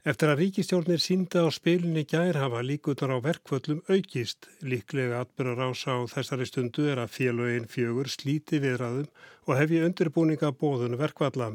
Eftir 0.08 0.30
að 0.32 0.40
ríkistjórnir 0.40 1.02
sínda 1.04 1.42
á 1.44 1.52
spilinni 1.52 2.06
gær 2.08 2.38
hafa 2.40 2.62
líkutar 2.64 3.12
á 3.12 3.20
verkvöllum 3.20 3.82
aukist. 3.92 4.48
Líklega 4.64 5.20
atbyrjar 5.20 5.66
ása 5.68 5.98
á 6.00 6.08
þessari 6.08 6.48
stundu 6.48 6.86
er 6.88 7.02
að 7.04 7.12
félögin 7.12 7.68
fjögur 7.68 8.08
slíti 8.08 8.62
viðraðum 8.64 9.10
og 9.48 9.60
hefji 9.60 9.82
undirbúninga 9.84 10.54
bóðun 10.56 10.96
verkvalla. 11.02 11.50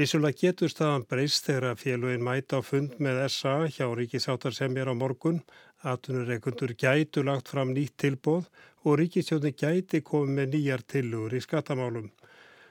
Vissulega 0.00 0.38
getur 0.40 0.70
staðan 0.72 1.02
breyst 1.04 1.44
þegar 1.44 1.64
að 1.70 1.80
félögin 1.82 2.22
mæta 2.24 2.56
á 2.56 2.64
fund 2.64 2.94
með 3.04 3.18
SA 3.34 3.66
hjá 3.68 3.84
ríkisátarsemjar 3.98 4.88
á 4.88 4.94
morgun. 4.96 5.42
Atvinnureikundur 5.84 6.72
gætu 6.72 7.20
lagt 7.26 7.50
fram 7.52 7.74
nýtt 7.76 7.98
tilbóð 8.00 8.46
og 8.88 8.96
ríkistjórnir 8.96 9.52
gæti 9.60 10.00
komið 10.00 10.32
með 10.38 10.54
nýjar 10.54 10.84
tilugur 10.88 11.36
í 11.36 11.42
skattamálum. 11.44 12.06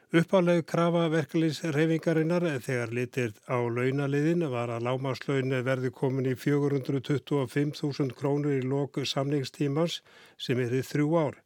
Uppálegu 0.09 0.63
krafa 0.71 1.03
verkefliðs 1.13 1.61
reyfingarinnar 1.75 2.47
þegar 2.65 2.95
litir 2.97 3.35
á 3.45 3.61
launaliðin 3.61 4.47
var 4.49 4.73
að 4.73 4.87
lámaslaun 4.87 5.53
verði 5.67 5.93
komin 5.93 6.31
í 6.31 6.33
425.000 6.33 8.17
krónur 8.17 8.57
í 8.57 8.65
lóku 8.65 9.05
samningstímans 9.05 10.01
sem 10.41 10.65
er 10.65 10.73
í 10.73 10.81
þrjú 10.81 11.13
ár. 11.27 11.37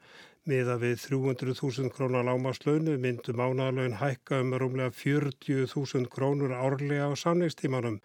Miða 0.52 0.74
við 0.76 0.98
300.000 1.00 1.92
krónar 1.96 2.26
lámaslaun 2.28 2.90
myndu 3.00 3.32
mánalaun 3.40 3.94
hækka 3.96 4.42
um 4.44 4.50
rúmlega 4.60 4.92
40.000 4.92 6.10
krónur 6.12 6.52
árlega 6.52 7.06
á 7.08 7.12
samningstímanum 7.16 8.02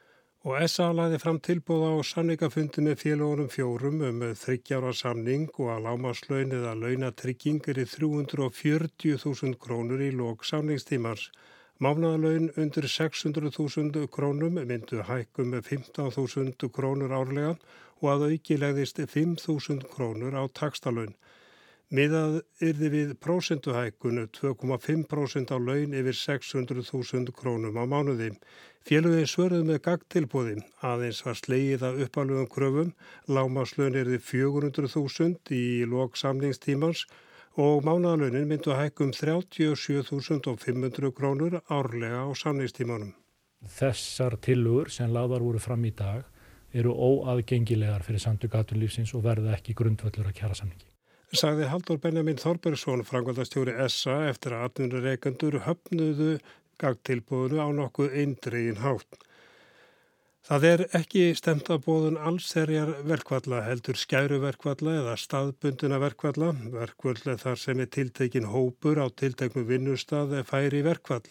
og 0.47 0.69
SA 0.71 0.93
laði 0.95 1.19
fram 1.19 1.41
tilbúða 1.43 1.89
á 1.99 2.07
samningafundi 2.07 2.85
með 2.87 3.01
félagunum 3.01 3.49
fjórum 3.51 4.05
um 4.07 4.23
þryggjára 4.43 4.93
samning 5.01 5.49
og 5.57 5.73
að 5.75 5.83
lámaslaun 5.89 6.55
eða 6.61 6.77
launatrygging 6.79 7.67
er 7.73 7.81
í 7.83 7.87
340.000 7.95 9.59
krónur 9.65 10.05
í 10.07 10.13
lók 10.21 10.47
samningstímars. 10.47 11.33
Mánaðalaun 11.83 12.53
undir 12.55 12.87
600.000 12.87 14.07
krónum 14.15 14.63
myndu 14.63 15.03
hækkum 15.11 15.51
með 15.57 15.73
15.000 15.73 16.71
krónur 16.71 17.19
árlega 17.19 17.57
og 17.99 18.09
að 18.15 18.29
auki 18.31 18.61
legðist 18.63 19.03
5.000 19.03 19.91
krónur 19.91 20.39
á 20.39 20.47
takstalun. 20.55 21.19
Miðað 21.89 22.43
yrði 22.61 22.89
við 22.93 23.13
prósenduhækkunu 23.25 24.27
2,5% 24.37 25.53
á 25.53 25.57
laun 25.57 25.95
yfir 25.97 26.17
600.000 26.21 27.33
krónum 27.33 27.79
á 27.81 27.89
mánuði. 27.89 28.35
Félugin 28.85 29.31
svörðuð 29.31 29.65
með 29.71 29.79
gagtilbúði. 29.87 30.59
Aðeins 30.85 31.23
var 31.25 31.39
slegið 31.41 31.87
að 31.89 32.03
uppalugum 32.05 32.51
kröfum. 32.53 32.91
Lámaslaun 33.25 33.97
er 33.97 34.11
þið 34.13 34.27
400.000 34.27 35.57
í 35.57 35.87
lok 35.89 36.21
samlingstímans 36.21 37.07
og 37.57 37.89
mánagalaunin 37.89 38.45
myndu 38.53 38.75
að 38.75 38.83
hækkum 38.83 39.15
37.500 39.17 41.15
krónur 41.17 41.59
árlega 41.73 42.21
á 42.21 42.29
samlingstímanum. 42.37 43.17
Þessar 43.65 44.37
tilugur 44.45 44.93
sem 44.93 45.09
laðar 45.09 45.41
voru 45.41 45.65
fram 45.65 45.89
í 45.89 45.97
dag 45.97 46.29
eru 46.77 46.93
óaðgengilegar 46.93 48.05
fyrir 48.05 48.21
samtök 48.21 48.61
aðtunlífsins 48.61 49.17
og 49.17 49.25
verða 49.25 49.57
ekki 49.57 49.73
grundvöldur 49.73 50.29
að 50.29 50.37
kjara 50.43 50.61
samningi. 50.61 50.85
Sagði 51.37 51.67
Haldur 51.69 51.99
Benjamin 52.01 52.39
Þorbergsson, 52.41 53.03
frangvaldastjóri 53.05 53.75
SA, 53.93 54.15
eftir 54.31 54.55
að 54.57 54.63
atvinnureikandur 54.71 55.59
höfnuðu 55.67 56.39
gagtilbúðinu 56.81 57.61
á 57.61 57.69
nokkuð 57.77 58.15
eindregin 58.23 58.81
hátt. 58.81 59.19
Það 60.49 60.65
er 60.65 60.83
ekki 60.97 61.27
stemt 61.37 61.69
að 61.69 61.83
bóðun 61.85 62.17
allserjar 62.31 62.95
verkvalla 63.05 63.61
heldur 63.67 63.99
skæruverkvalla 64.01 64.95
eða 65.03 65.19
staðbunduna 65.21 65.99
verkvalla, 66.01 66.55
verkvöld 66.73 67.29
þar 67.43 67.61
sem 67.61 67.85
er 67.85 67.91
tiltekin 67.93 68.49
hópur 68.49 68.97
á 68.97 69.13
tilteknu 69.13 69.67
vinnustad 69.69 70.33
færi 70.49 70.81
verkvall. 70.87 71.27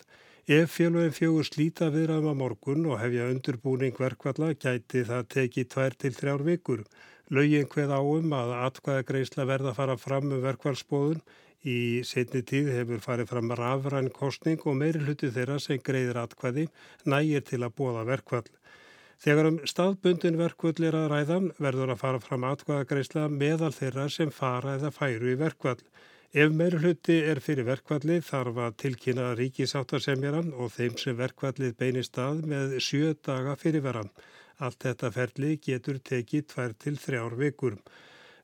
Ef 0.45 0.77
fjölveginn 0.77 1.17
fjögur 1.17 1.49
slíta 1.49 1.89
viðraðum 1.89 2.37
á 2.37 2.41
morgun 2.45 2.85
og 2.85 3.01
hefja 3.01 3.25
undurbúning 3.33 3.97
verkvalla 3.97 4.53
gæti 4.53 5.01
það 5.09 5.25
tekið 5.33 5.71
tvær 5.73 5.97
til 6.05 6.13
þrjár 6.21 6.45
vikur. 6.45 6.85
Laugin 7.33 7.67
hveð 7.67 7.91
áum 7.91 8.31
að 8.37 8.53
atkvæðagreisla 8.61 9.47
verða 9.49 9.73
að 9.73 9.79
fara 9.81 9.97
fram 9.99 10.31
um 10.31 10.43
verkvallsbóðun 10.45 11.21
Í 11.67 12.03
setni 12.05 12.43
tíð 12.45 12.69
hefur 12.71 13.01
farið 13.03 13.31
fram 13.31 13.51
rafræn 13.59 14.11
kostning 14.13 14.61
og 14.69 14.77
meiri 14.77 15.01
hluti 15.01 15.31
þeirra 15.33 15.57
sem 15.59 15.81
greiðir 15.81 16.19
atkvæði 16.21 16.67
nægir 17.13 17.43
til 17.49 17.63
að 17.65 17.73
bóða 17.79 18.03
verkvall. 18.07 18.45
Þegar 19.17 19.49
um 19.49 19.57
staðbundin 19.65 20.37
verkvall 20.37 20.85
er 20.85 20.95
að 20.99 21.07
ræðan 21.13 21.49
verður 21.57 21.95
að 21.95 22.01
fara 22.03 22.21
fram 22.21 22.45
atkvæðagreisla 22.51 23.25
meðal 23.33 23.73
þeirra 23.73 24.05
sem 24.13 24.29
fara 24.29 24.77
eða 24.77 24.93
færu 24.93 25.33
í 25.33 25.39
verkvall. 25.41 25.81
Ef 26.37 26.53
meiri 26.53 26.79
hluti 26.83 27.17
er 27.25 27.41
fyrir 27.41 27.65
verkvalli 27.65 28.19
þarf 28.21 28.61
að 28.61 28.77
tilkynna 28.83 29.31
ríkisáttarsemjaran 29.39 30.53
og 30.53 30.75
þeim 30.75 30.97
sem 31.01 31.17
verkvallið 31.17 31.77
beinir 31.81 32.05
stað 32.05 32.45
með 32.45 32.77
sjö 32.83 33.15
daga 33.25 33.57
fyrirveran. 33.57 34.11
Allt 34.57 34.81
þetta 34.83 35.11
ferli 35.13 35.55
getur 35.61 35.99
tekið 36.09 36.45
tvær 36.53 36.71
til 36.81 36.95
þrjár 36.97 37.35
vikur. 37.37 37.75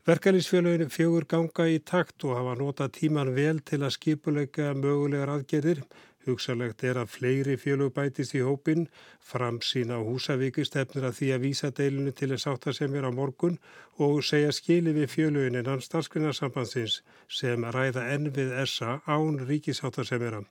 Verkalýsfélagin 0.04 0.92
fjögur 0.92 1.26
ganga 1.32 1.66
í 1.72 1.78
takt 1.80 2.26
og 2.28 2.36
hafa 2.38 2.54
nota 2.60 2.90
tíman 2.92 3.32
vel 3.34 3.62
til 3.64 3.80
að 3.82 3.96
skipuleika 3.96 4.74
mögulegar 4.76 5.32
aðgerðir. 5.32 5.80
Hugsalegt 6.28 6.84
er 6.88 7.00
að 7.02 7.10
fleiri 7.12 7.56
fjölu 7.60 7.90
bætist 7.96 8.36
í 8.38 8.42
hópin, 8.46 8.86
framsýna 9.20 9.98
á 10.00 10.02
Húsavíki 10.04 10.64
stefnir 10.68 11.08
að 11.08 11.18
því 11.18 11.30
að 11.36 11.44
vísa 11.48 11.72
deilinu 11.80 12.14
til 12.16 12.30
að 12.32 12.44
sátta 12.44 12.74
sem 12.76 12.94
er 12.96 13.08
á 13.08 13.12
morgun 13.12 13.58
og 13.98 14.22
segja 14.28 14.52
skili 14.56 14.94
við 14.96 15.10
fjölugin 15.16 15.58
innan 15.60 15.84
starfsgrunarsambansins 15.84 17.00
sem 17.28 17.66
ræða 17.76 18.06
enn 18.14 18.30
við 18.38 18.54
SA 18.68 19.00
án 19.08 19.42
ríkisátta 19.48 20.06
sem 20.08 20.24
er 20.24 20.40
á. 20.40 20.42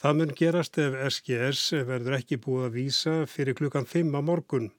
Það 0.00 0.16
mun 0.18 0.34
gerast 0.38 0.80
ef 0.82 0.96
SGS 1.10 1.84
verður 1.90 2.18
ekki 2.18 2.40
búið 2.46 2.70
að 2.70 2.80
vísa 2.80 3.18
fyrir 3.30 3.58
klukkan 3.58 3.86
5 3.86 4.16
á 4.18 4.22
morgun. 4.22 4.72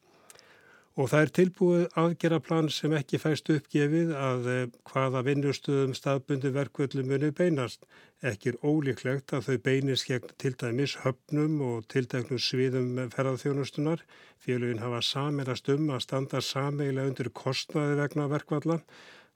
Og 0.95 1.09
það 1.11 1.25
er 1.25 1.31
tilbúið 1.35 1.81
aðgeraplan 1.99 2.69
sem 2.71 2.93
ekki 2.95 3.17
fæst 3.19 3.49
uppgefið 3.51 4.13
að 4.15 4.45
eh, 4.51 4.67
hvaða 4.87 5.23
vinnustöðum 5.27 5.95
staðbundi 5.97 6.51
verkvöldu 6.55 7.03
muni 7.03 7.33
beinast. 7.35 7.83
Ekki 8.23 8.53
er 8.53 8.61
ólíklegt 8.63 9.33
að 9.35 9.49
þau 9.49 9.57
beinist 9.65 10.07
gegn 10.07 10.31
til 10.39 10.53
dæmis 10.61 10.93
höfnum 11.01 11.57
og 11.67 11.89
tilteknum 11.91 12.39
sviðum 12.39 12.93
ferðarþjónustunar. 13.11 14.05
Félugin 14.39 14.79
hafa 14.85 15.01
saminast 15.03 15.67
um 15.75 15.91
að 15.91 16.05
standa 16.05 16.39
sameigilega 16.39 17.11
undir 17.11 17.31
kostnaði 17.41 17.99
vegna 17.99 18.29
verkvalla. 18.31 18.79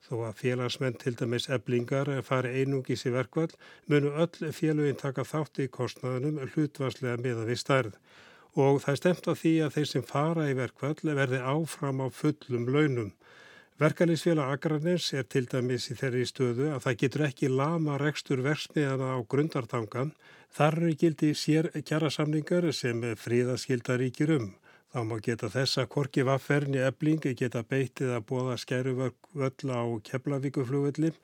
Þó 0.00 0.14
að 0.30 0.40
félagsmenn 0.40 0.96
til 0.96 1.12
dæmis 1.20 1.50
eblingar 1.52 2.08
fari 2.24 2.54
einungis 2.62 3.04
í 3.04 3.12
verkvall 3.12 3.52
munu 3.92 4.16
öll 4.16 4.56
félugin 4.56 4.96
taka 5.04 5.28
þátt 5.28 5.60
í 5.60 5.68
kostnaðunum 5.68 6.40
hlutvarslega 6.54 7.20
meða 7.20 7.44
við 7.52 7.64
stærð 7.66 8.00
og 8.58 8.80
það 8.82 8.92
er 8.92 9.00
stemt 9.00 9.28
á 9.30 9.34
því 9.34 9.54
að 9.64 9.74
þeir 9.76 9.88
sem 9.90 10.04
fara 10.06 10.46
í 10.50 10.56
verkvall 10.58 11.14
verði 11.18 11.40
áfram 11.42 12.02
á 12.02 12.06
fullum 12.10 12.66
launum. 12.66 13.10
Verkalýsfélag 13.80 14.50
Akranis 14.54 15.06
er 15.16 15.24
til 15.24 15.46
dæmis 15.48 15.86
í 15.88 15.94
þeirri 15.96 16.26
stöðu 16.28 16.66
að 16.74 16.82
það 16.84 16.98
getur 17.02 17.22
ekki 17.30 17.48
lama 17.48 17.94
rekstur 17.96 18.42
versmiðana 18.44 19.14
á 19.16 19.18
grundartangan. 19.24 20.10
Þar 20.52 20.76
eru 20.80 20.96
gildi 21.00 21.30
sér 21.32 21.70
kjara 21.88 22.10
samningar 22.12 22.66
sem 22.76 23.00
fríðaskildaríkir 23.16 24.34
um. 24.36 24.50
Þá 24.90 25.00
má 25.06 25.16
geta 25.22 25.48
þess 25.48 25.78
að 25.78 25.88
Korki 25.94 26.26
Vafferni 26.26 26.82
eblingi 26.82 27.32
geta 27.38 27.62
beitið 27.62 28.16
að 28.16 28.26
bóða 28.26 28.58
skæruvöll 28.58 29.70
á 29.70 29.82
Keflavíkuflugvelli 30.10 31.14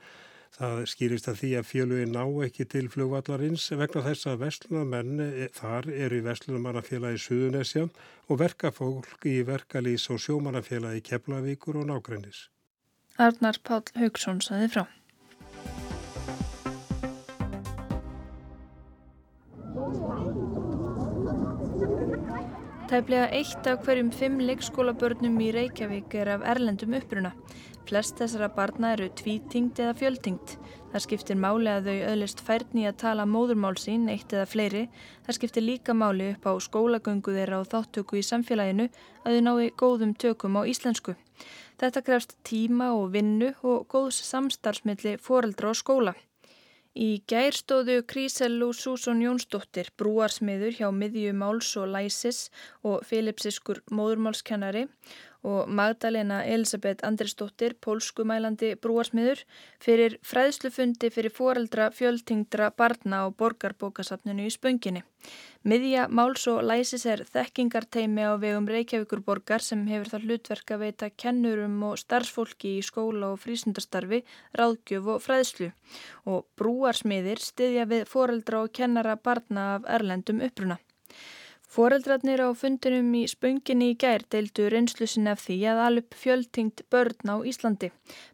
Það 0.57 0.79
skýrist 0.89 1.27
að 1.29 1.41
því 1.43 1.49
að 1.59 1.67
fjölugin 1.69 2.15
ná 2.17 2.23
ekki 2.47 2.65
til 2.73 2.87
flugvallarins 2.89 3.67
vegna 3.77 4.03
þess 4.07 4.29
að 4.31 4.39
vestlunamenn 4.47 5.21
e, 5.21 5.49
þar 5.53 5.91
eru 5.93 6.23
vestlunamannafélagi 6.25 7.21
Suðunesja 7.27 7.85
og 8.33 8.41
verkafólk 8.41 9.29
í 9.29 9.37
verkalýs 9.45 10.09
og 10.09 10.23
sjómannafélagi 10.25 11.05
Keflavíkur 11.11 11.83
og 11.83 11.91
Nágrænis. 11.93 12.47
Arnar 13.21 13.61
Pál 13.61 13.85
Haugsson 14.01 14.41
saði 14.41 14.73
frá. 14.73 14.85
Tæplega 22.87 23.27
eitt 23.35 23.67
af 23.67 23.81
hverjum 23.83 24.13
fimm 24.15 24.37
leikskólabörnum 24.47 25.41
í 25.43 25.49
Reykjavík 25.51 26.13
er 26.21 26.29
af 26.37 26.45
erlendum 26.47 26.93
uppruna. 26.95 27.33
Flest 27.89 28.21
þessara 28.21 28.47
barna 28.55 28.93
eru 28.95 29.09
tvítingt 29.11 29.81
eða 29.83 29.97
fjöltingt. 29.99 30.53
Það 30.93 31.03
skiptir 31.03 31.41
máli 31.43 31.73
að 31.73 31.89
þau 31.89 31.97
öðlist 32.13 32.45
færni 32.47 32.85
að 32.87 33.01
tala 33.03 33.27
móðurmál 33.27 33.75
sín 33.83 34.07
eitt 34.13 34.31
eða 34.31 34.47
fleiri. 34.53 34.85
Það 35.27 35.39
skiptir 35.41 35.67
líka 35.67 35.97
máli 35.99 36.31
upp 36.37 36.47
á 36.47 36.53
skólagöngu 36.63 37.35
þeirra 37.35 37.59
og 37.65 37.67
þáttöku 37.75 38.21
í 38.21 38.25
samfélaginu 38.29 38.87
að 39.25 39.35
þau 39.35 39.43
nái 39.49 39.67
góðum 39.83 40.15
tökum 40.15 40.59
á 40.59 40.63
íslensku. 40.71 41.17
Þetta 41.83 42.07
krefst 42.07 42.39
tíma 42.47 42.93
og 42.95 43.11
vinnu 43.19 43.51
og 43.67 43.91
góðs 43.91 44.23
samstarfsmiðli 44.31 45.19
foreldra 45.19 45.75
og 45.75 45.83
skóla. 45.83 46.15
Í 46.97 47.21
gær 47.29 47.53
stóðu 47.53 47.99
Krísellu 48.09 48.71
Sússon 48.73 49.19
Jónsdóttir, 49.21 49.91
brúarsmiður 50.01 50.79
hjá 50.79 50.87
miðju 50.89 51.35
Máls 51.37 51.75
og 51.77 51.91
Læsis 51.93 52.47
og 52.89 53.03
Filipsiskur 53.05 53.83
móðurmálskennari 53.93 54.87
og 55.43 55.69
Magdalena 55.69 56.43
Elisabeth 56.45 57.05
Andrisdóttir, 57.07 57.75
pólskumælandi 57.85 58.75
brúarsmiður, 58.81 59.43
fyrir 59.83 60.17
fræðslufundi 60.23 61.11
fyrir 61.13 61.35
foreldra 61.35 61.91
fjöltingdra 61.91 62.71
barna 62.77 63.25
á 63.25 63.27
borgarbókasafninu 63.31 64.47
í 64.47 64.55
spönginni. 64.55 65.03
Miðja 65.67 66.07
Máls 66.09 66.47
og 66.47 66.63
Læsis 66.63 67.07
er 67.11 67.25
þekkingarteimi 67.27 68.23
á 68.23 68.39
vegum 68.39 68.69
Reykjavíkur 68.71 69.25
borgar 69.27 69.65
sem 69.65 69.83
hefur 69.91 70.13
það 70.13 70.27
hlutverk 70.27 70.71
að 70.71 70.83
veita 70.85 71.11
kennurum 71.11 71.81
og 71.89 71.99
starfsfólki 71.99 72.77
í 72.79 72.85
skóla 72.87 73.33
og 73.35 73.41
frísundarstarfi, 73.43 74.23
ráðgjöf 74.55 75.09
og 75.17 75.25
fræðslu 75.25 75.73
og 76.31 76.47
brúarsmiðir 76.59 77.43
styðja 77.43 77.89
við 77.91 78.07
foreldra 78.11 78.63
og 78.63 78.75
kennara 78.79 79.17
barna 79.17 79.73
af 79.77 79.91
erlendum 79.99 80.45
uppruna. 80.47 80.79
Foreldrarnir 81.77 82.41
á 82.41 82.49
fundinum 82.57 83.11
í 83.19 83.27
spönginni 83.29 83.91
í 83.93 83.97
gær 84.01 84.23
deildu 84.33 84.71
reynslusin 84.73 85.27
af 85.29 85.43
því 85.45 85.57
að 85.69 85.81
alup 85.85 86.15
fjöltingt 86.17 86.81
börn 86.89 87.29
á 87.29 87.37
Íslandi. 87.45 87.91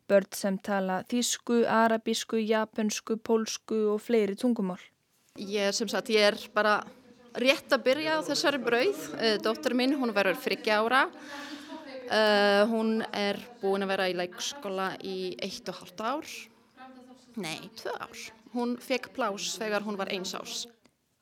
Börn 0.06 0.28
sem 0.38 0.60
tala 0.62 1.00
þísku, 1.10 1.64
arabísku, 1.66 2.38
japansku, 2.38 3.16
pólsku 3.18 3.80
og 3.96 3.98
fleiri 4.04 4.36
tungumál. 4.38 4.78
Ég 5.34 5.74
sagt, 5.74 6.12
ég 6.14 6.28
er 6.28 6.38
bara 6.54 6.76
rétt 7.34 7.74
að 7.74 7.82
byrja 7.88 8.20
á 8.22 8.26
þessari 8.28 8.60
brauð. 8.62 9.00
Eh, 9.18 9.40
dóttur 9.42 9.74
mín, 9.74 9.96
hún 9.98 10.14
verður 10.14 10.38
friggja 10.38 10.78
ára. 10.78 11.08
Uh, 12.12 12.62
hún 12.68 13.00
er 13.16 13.40
búin 13.62 13.82
að 13.82 13.90
vera 13.94 14.06
í 14.10 14.14
leikskóla 14.18 14.92
í 15.02 15.32
eitt 15.42 15.66
og 15.72 15.80
halvt 15.80 16.04
ár. 16.04 16.30
Nei, 17.40 17.58
tvö 17.80 17.96
ár. 18.06 18.22
Hún 18.54 18.76
fekk 18.78 19.10
plás 19.16 19.56
þegar 19.58 19.82
hún 19.86 19.98
var 19.98 20.12
eins 20.14 20.34
árs. 20.38 20.66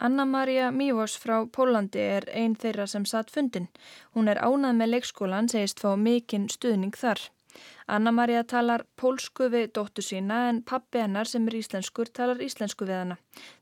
Anna-Maria 0.00 0.70
Mívos 0.72 1.18
frá 1.20 1.42
Pólandi 1.56 2.00
er 2.00 2.24
einn 2.32 2.54
þeirra 2.56 2.86
sem 2.88 3.04
satt 3.04 3.28
fundin. 3.34 3.66
Hún 4.16 4.30
er 4.32 4.38
ánað 4.40 4.78
með 4.78 4.88
leikskólan, 4.94 5.50
segist 5.52 5.82
fá 5.82 5.90
mikinn 5.92 6.46
stuðning 6.48 6.96
þar. 6.96 7.20
Anna-Maria 7.90 8.40
talar 8.48 8.86
pólsku 8.96 9.50
við 9.52 9.66
dóttu 9.76 10.00
sína 10.06 10.38
en 10.48 10.62
pappi 10.70 11.02
hennar 11.02 11.28
sem 11.28 11.48
er 11.50 11.56
íslenskur 11.58 12.08
talar 12.16 12.40
íslensku 12.46 12.86
við 12.88 12.96
hana. 12.96 13.16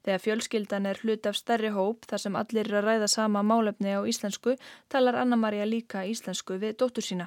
Þegar 0.07 0.23
fjölskyldan 0.27 0.87
er 0.91 1.01
hlut 1.03 1.27
af 1.27 1.39
stærri 1.41 1.73
hóp 1.75 2.07
þar 2.11 2.23
sem 2.25 2.39
allir 2.39 2.71
er 2.71 2.79
að 2.83 2.87
ræða 2.87 3.09
sama 3.15 3.43
málefni 3.43 3.97
á 3.99 4.01
íslensku 4.13 4.55
talar 4.95 5.19
Anna-Maria 5.23 5.67
líka 5.67 6.05
íslensku 6.07 6.61
við 6.63 6.77
dóttu 6.85 7.03
sína. 7.03 7.27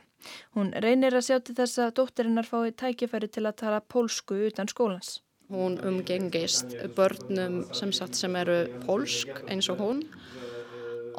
Hún 0.56 0.72
reynir 0.86 1.18
að 1.18 1.28
sjá 1.28 1.42
til 1.42 1.58
þess 1.60 1.84
að 1.84 1.98
dótturinnar 2.00 2.48
fái 2.48 2.72
tækifæri 2.84 3.28
til 3.28 3.44
að 3.44 3.60
tala 3.66 3.84
pólsku 3.84 4.40
utan 4.48 4.72
skólans. 4.72 5.20
Hún 5.52 5.78
umgengist 5.84 6.78
börnum 6.96 7.66
sem, 7.76 7.92
sagt, 7.92 8.16
sem 8.16 8.36
eru 8.40 8.64
pólsk 8.86 9.42
eins 9.52 9.68
og 9.72 9.82
hún 9.84 10.06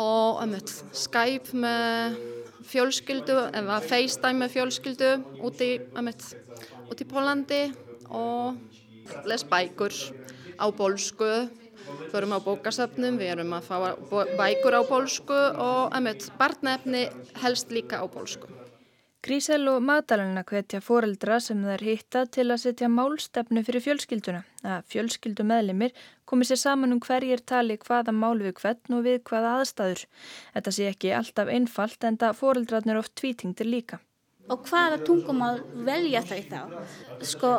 og 0.00 0.40
um, 0.40 0.54
Skype 0.96 1.52
með 1.52 2.16
fjölskyldu 2.64 3.36
eða 3.52 3.80
FaceTime 3.84 4.44
með 4.44 4.54
fjölskyldu 4.54 5.10
úti, 5.44 5.74
um, 5.98 6.08
úti 6.88 7.04
í 7.04 7.10
Pólandi 7.10 7.62
og 8.08 8.56
les 9.28 9.44
bækur 9.44 9.92
á 10.56 10.66
pólsku. 10.72 11.32
Förum 12.12 12.32
á 12.36 12.38
bókasöfnum, 12.40 13.16
við 13.18 13.34
erum 13.34 13.52
að 13.56 13.66
fá 13.66 13.76
bækur 14.38 14.76
á 14.78 14.82
pólsku 14.86 15.38
og 15.60 15.92
um, 15.96 16.10
barnefni 16.38 17.08
helst 17.42 17.72
líka 17.74 18.00
á 18.00 18.06
pólsku. 18.06 18.61
Grísel 19.22 19.68
og 19.70 19.84
Magdalena 19.86 20.42
hvetja 20.42 20.80
foreldra 20.82 21.36
sem 21.38 21.60
þær 21.62 21.84
hitta 21.86 22.24
til 22.36 22.48
að 22.50 22.58
setja 22.64 22.88
málstefnu 22.90 23.62
fyrir 23.62 23.84
fjölskylduna. 23.84 24.40
Að 24.66 24.88
fjölskyldu 24.90 25.46
meðlimir 25.46 25.94
komi 26.26 26.48
sér 26.48 26.58
saman 26.58 26.96
um 26.96 27.02
hverjir 27.04 27.44
tali 27.46 27.76
hvaða 27.84 28.10
mál 28.18 28.42
við 28.42 28.56
hvern 28.58 28.98
og 28.98 29.04
við 29.06 29.20
hvaða 29.30 29.52
aðstæður. 29.60 30.02
Þetta 30.56 30.72
sé 30.74 30.88
ekki 30.90 31.14
alltaf 31.14 31.52
einfalt 31.54 32.08
en 32.08 32.18
það 32.18 32.40
foreldrarnir 32.40 32.98
oft 32.98 33.14
tvítingtir 33.22 33.70
líka. 33.70 34.00
Og 34.52 34.66
hvaða 34.68 34.98
tungumál 35.06 35.62
velja 35.86 36.20
þau 36.28 36.40
þá? 36.50 36.60
Sko, 37.24 37.50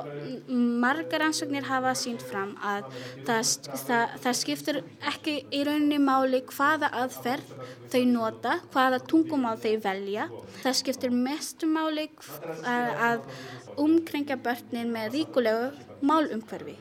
margar 0.83 1.23
ansöknir 1.25 1.65
hafa 1.65 1.93
sínt 1.97 2.21
fram 2.27 2.51
að 2.61 2.89
það, 3.25 3.53
það, 3.87 4.17
það 4.25 4.37
skiptur 4.41 4.79
ekki 5.13 5.37
í 5.49 5.63
rauninni 5.65 5.99
máli 6.03 6.43
hvaða 6.51 6.91
aðferð 7.01 7.55
þau 7.93 8.03
nota, 8.11 8.57
hvaða 8.75 9.01
tungumál 9.09 9.55
þau 9.63 9.73
velja. 9.87 10.27
Það 10.61 10.77
skiptur 10.81 11.15
mestu 11.15 11.69
máli 11.71 12.09
að 12.67 13.25
umkringja 13.81 14.37
börnin 14.43 14.93
með 14.93 15.17
ríkulegu 15.17 15.92
málumhverfi. 16.03 16.75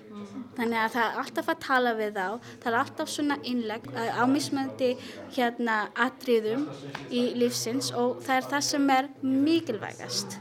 Þannig 0.57 0.79
að 0.83 0.95
það 0.97 1.05
er 1.05 1.21
alltaf 1.23 1.51
að 1.53 1.61
tala 1.67 1.95
við 1.99 2.19
þá, 2.19 2.27
það 2.63 2.69
er 2.73 2.79
alltaf 2.81 3.13
svona 3.13 3.39
innleg 3.49 3.89
ámismöndi 4.19 4.91
hérna 5.37 5.79
atriðum 6.07 6.67
í 7.11 7.25
lífsins 7.39 7.93
og 7.97 8.21
það 8.27 8.37
er 8.37 8.51
það 8.53 8.69
sem 8.69 8.93
er 8.97 9.11
mikilvægast. 9.23 10.39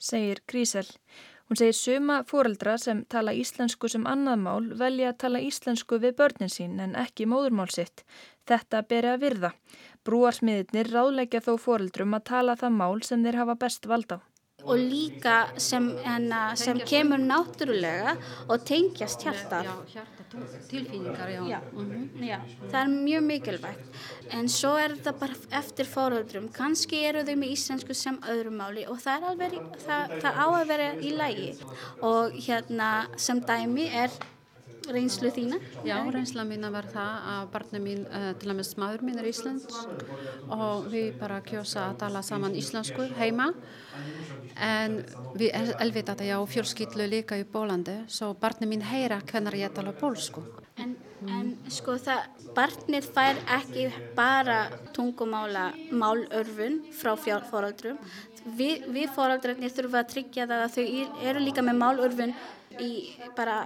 Segir 0.00 0.40
Grísel. 0.48 0.86
Hún 1.50 1.58
segir 1.58 1.74
suma 1.74 2.20
fóreldra 2.30 2.76
sem 2.78 3.00
tala 3.10 3.32
íslensku 3.34 3.88
sem 3.90 4.04
annað 4.06 4.42
mál 4.44 4.68
velja 4.78 5.08
að 5.10 5.16
tala 5.24 5.40
íslensku 5.42 5.98
við 5.98 6.14
börnin 6.20 6.52
sín 6.52 6.78
en 6.78 6.94
ekki 6.94 7.26
móðurmál 7.26 7.66
sitt. 7.74 8.04
Þetta 8.46 8.84
beri 8.86 9.10
að 9.10 9.24
virða. 9.24 9.50
Brúarsmiðirnir 10.06 10.92
ráðleggja 10.94 11.42
þó 11.42 11.56
fóreldrum 11.58 12.14
að 12.14 12.28
tala 12.30 12.54
það 12.60 12.76
mál 12.78 13.02
sem 13.02 13.26
þeir 13.26 13.40
hafa 13.42 13.58
best 13.66 13.90
vald 13.90 14.14
á 14.14 14.29
og 14.64 14.78
líka 14.78 15.36
sem, 15.60 15.90
enna, 16.04 16.54
sem 16.56 16.80
kemur 16.86 17.20
náttúrulega 17.22 18.16
og 18.48 18.64
tengjast 18.66 19.24
hjarta. 19.24 19.62
Tilfinningar, 20.70 21.28
já. 21.28 21.42
Já, 21.48 21.60
mm 21.72 21.90
-hmm. 21.90 22.24
já. 22.28 22.38
Það 22.70 22.80
er 22.82 22.88
mjög 22.88 23.22
mikilvægt. 23.22 23.86
En 24.30 24.48
svo 24.48 24.76
er 24.78 24.88
þetta 24.88 25.12
bara 25.18 25.34
eftir 25.50 25.84
fóröldrum. 25.84 26.48
Kanski 26.52 27.04
eru 27.04 27.22
þau 27.22 27.36
með 27.36 27.50
íslensku 27.50 27.94
sem 27.94 28.18
öðru 28.18 28.50
máli 28.50 28.86
og 28.88 28.98
það, 28.98 29.24
alveg, 29.24 29.52
það, 29.86 30.20
það 30.22 30.34
á 30.44 30.46
að 30.60 30.66
vera 30.68 30.94
í 30.94 31.10
lægi. 31.10 31.54
Og 32.02 32.32
hérna 32.32 33.06
sem 33.16 33.40
dæmi 33.40 33.88
er 33.92 34.10
reynslu 34.88 35.30
þína? 35.34 35.58
Já, 35.86 35.96
reynsla 36.10 36.44
mína 36.48 36.70
var 36.72 36.88
það 36.90 37.28
að 37.32 37.48
barnið 37.54 37.84
mín, 37.84 38.02
uh, 38.08 38.30
til 38.40 38.50
og 38.52 38.58
með 38.58 38.68
smaður 38.70 39.04
mín 39.06 39.20
er 39.20 39.28
Íslands 39.30 39.80
og 40.48 40.88
við 40.92 41.12
bara 41.20 41.40
kjósa 41.46 41.90
að 41.90 41.98
tala 42.04 42.22
saman 42.26 42.56
íslensku 42.58 43.08
heima 43.18 43.50
en 44.56 44.98
við 45.38 45.54
elvita 45.54 46.14
þetta 46.14 46.30
já 46.30 46.38
fjölskyllu 46.54 47.06
líka 47.10 47.38
í 47.40 47.46
Bólandi 47.48 48.00
svo 48.08 48.32
barnið 48.40 48.72
mín 48.72 48.84
heyra 48.86 49.20
hvernig 49.30 49.60
ég 49.62 49.76
tala 49.76 49.94
pólsku 49.96 50.44
En, 50.80 50.94
en 51.28 51.48
sko 51.68 51.98
það, 52.00 52.28
barnið 52.56 53.08
fær 53.12 53.40
ekki 53.58 53.88
bara 54.16 54.62
tungumála 54.96 55.66
málörfun 55.92 56.78
frá 56.96 57.12
fóraldrum 57.20 57.98
við, 58.56 58.86
við 58.88 59.10
fóraldrarnir 59.12 59.74
þurfum 59.74 60.00
að 60.00 60.08
tryggja 60.14 60.48
það 60.48 60.64
að 60.64 60.78
þau 60.78 61.20
eru 61.28 61.44
líka 61.44 61.66
með 61.66 61.80
málörfun 61.82 62.34
í 62.80 62.90
bara 63.36 63.62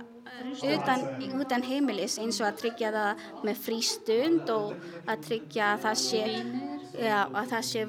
utan, 0.66 1.04
utan 1.38 1.62
heimilis 1.62 2.18
eins 2.18 2.40
og 2.42 2.48
að 2.48 2.60
tryggja 2.64 2.90
það 2.94 3.26
með 3.46 3.60
frístund 3.68 4.54
og 4.54 4.72
að 5.06 5.26
tryggja 5.28 5.74
að 5.74 5.84
það 5.86 6.00
sé 6.02 6.24
Já, 6.94 7.24
að 7.34 7.48
það 7.50 7.64
sé 7.66 7.80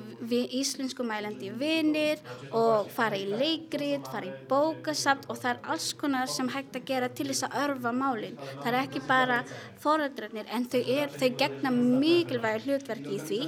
íslensku 0.58 1.06
mælandi 1.06 1.52
vinnir 1.60 2.22
og 2.56 2.90
fara 2.94 3.20
í 3.20 3.28
leikrið, 3.30 4.08
fara 4.10 4.32
í 4.32 4.34
bókasamt 4.50 5.28
og 5.30 5.38
það 5.38 5.52
er 5.52 5.72
alls 5.76 5.90
konar 6.00 6.32
sem 6.32 6.50
hægt 6.50 6.80
að 6.80 6.88
gera 6.90 7.10
til 7.14 7.28
þess 7.30 7.46
að 7.46 7.58
örfa 7.64 7.92
málinn. 7.94 8.40
Það 8.64 8.70
er 8.72 8.80
ekki 8.80 9.04
bara 9.06 9.40
foreldrarnir 9.84 10.50
en 10.50 10.66
þau, 10.72 10.82
er, 10.82 11.14
þau 11.14 11.30
gegna 11.44 11.74
mikilvæg 11.76 12.66
hlutverki 12.66 13.20
í 13.20 13.22
því 13.28 13.42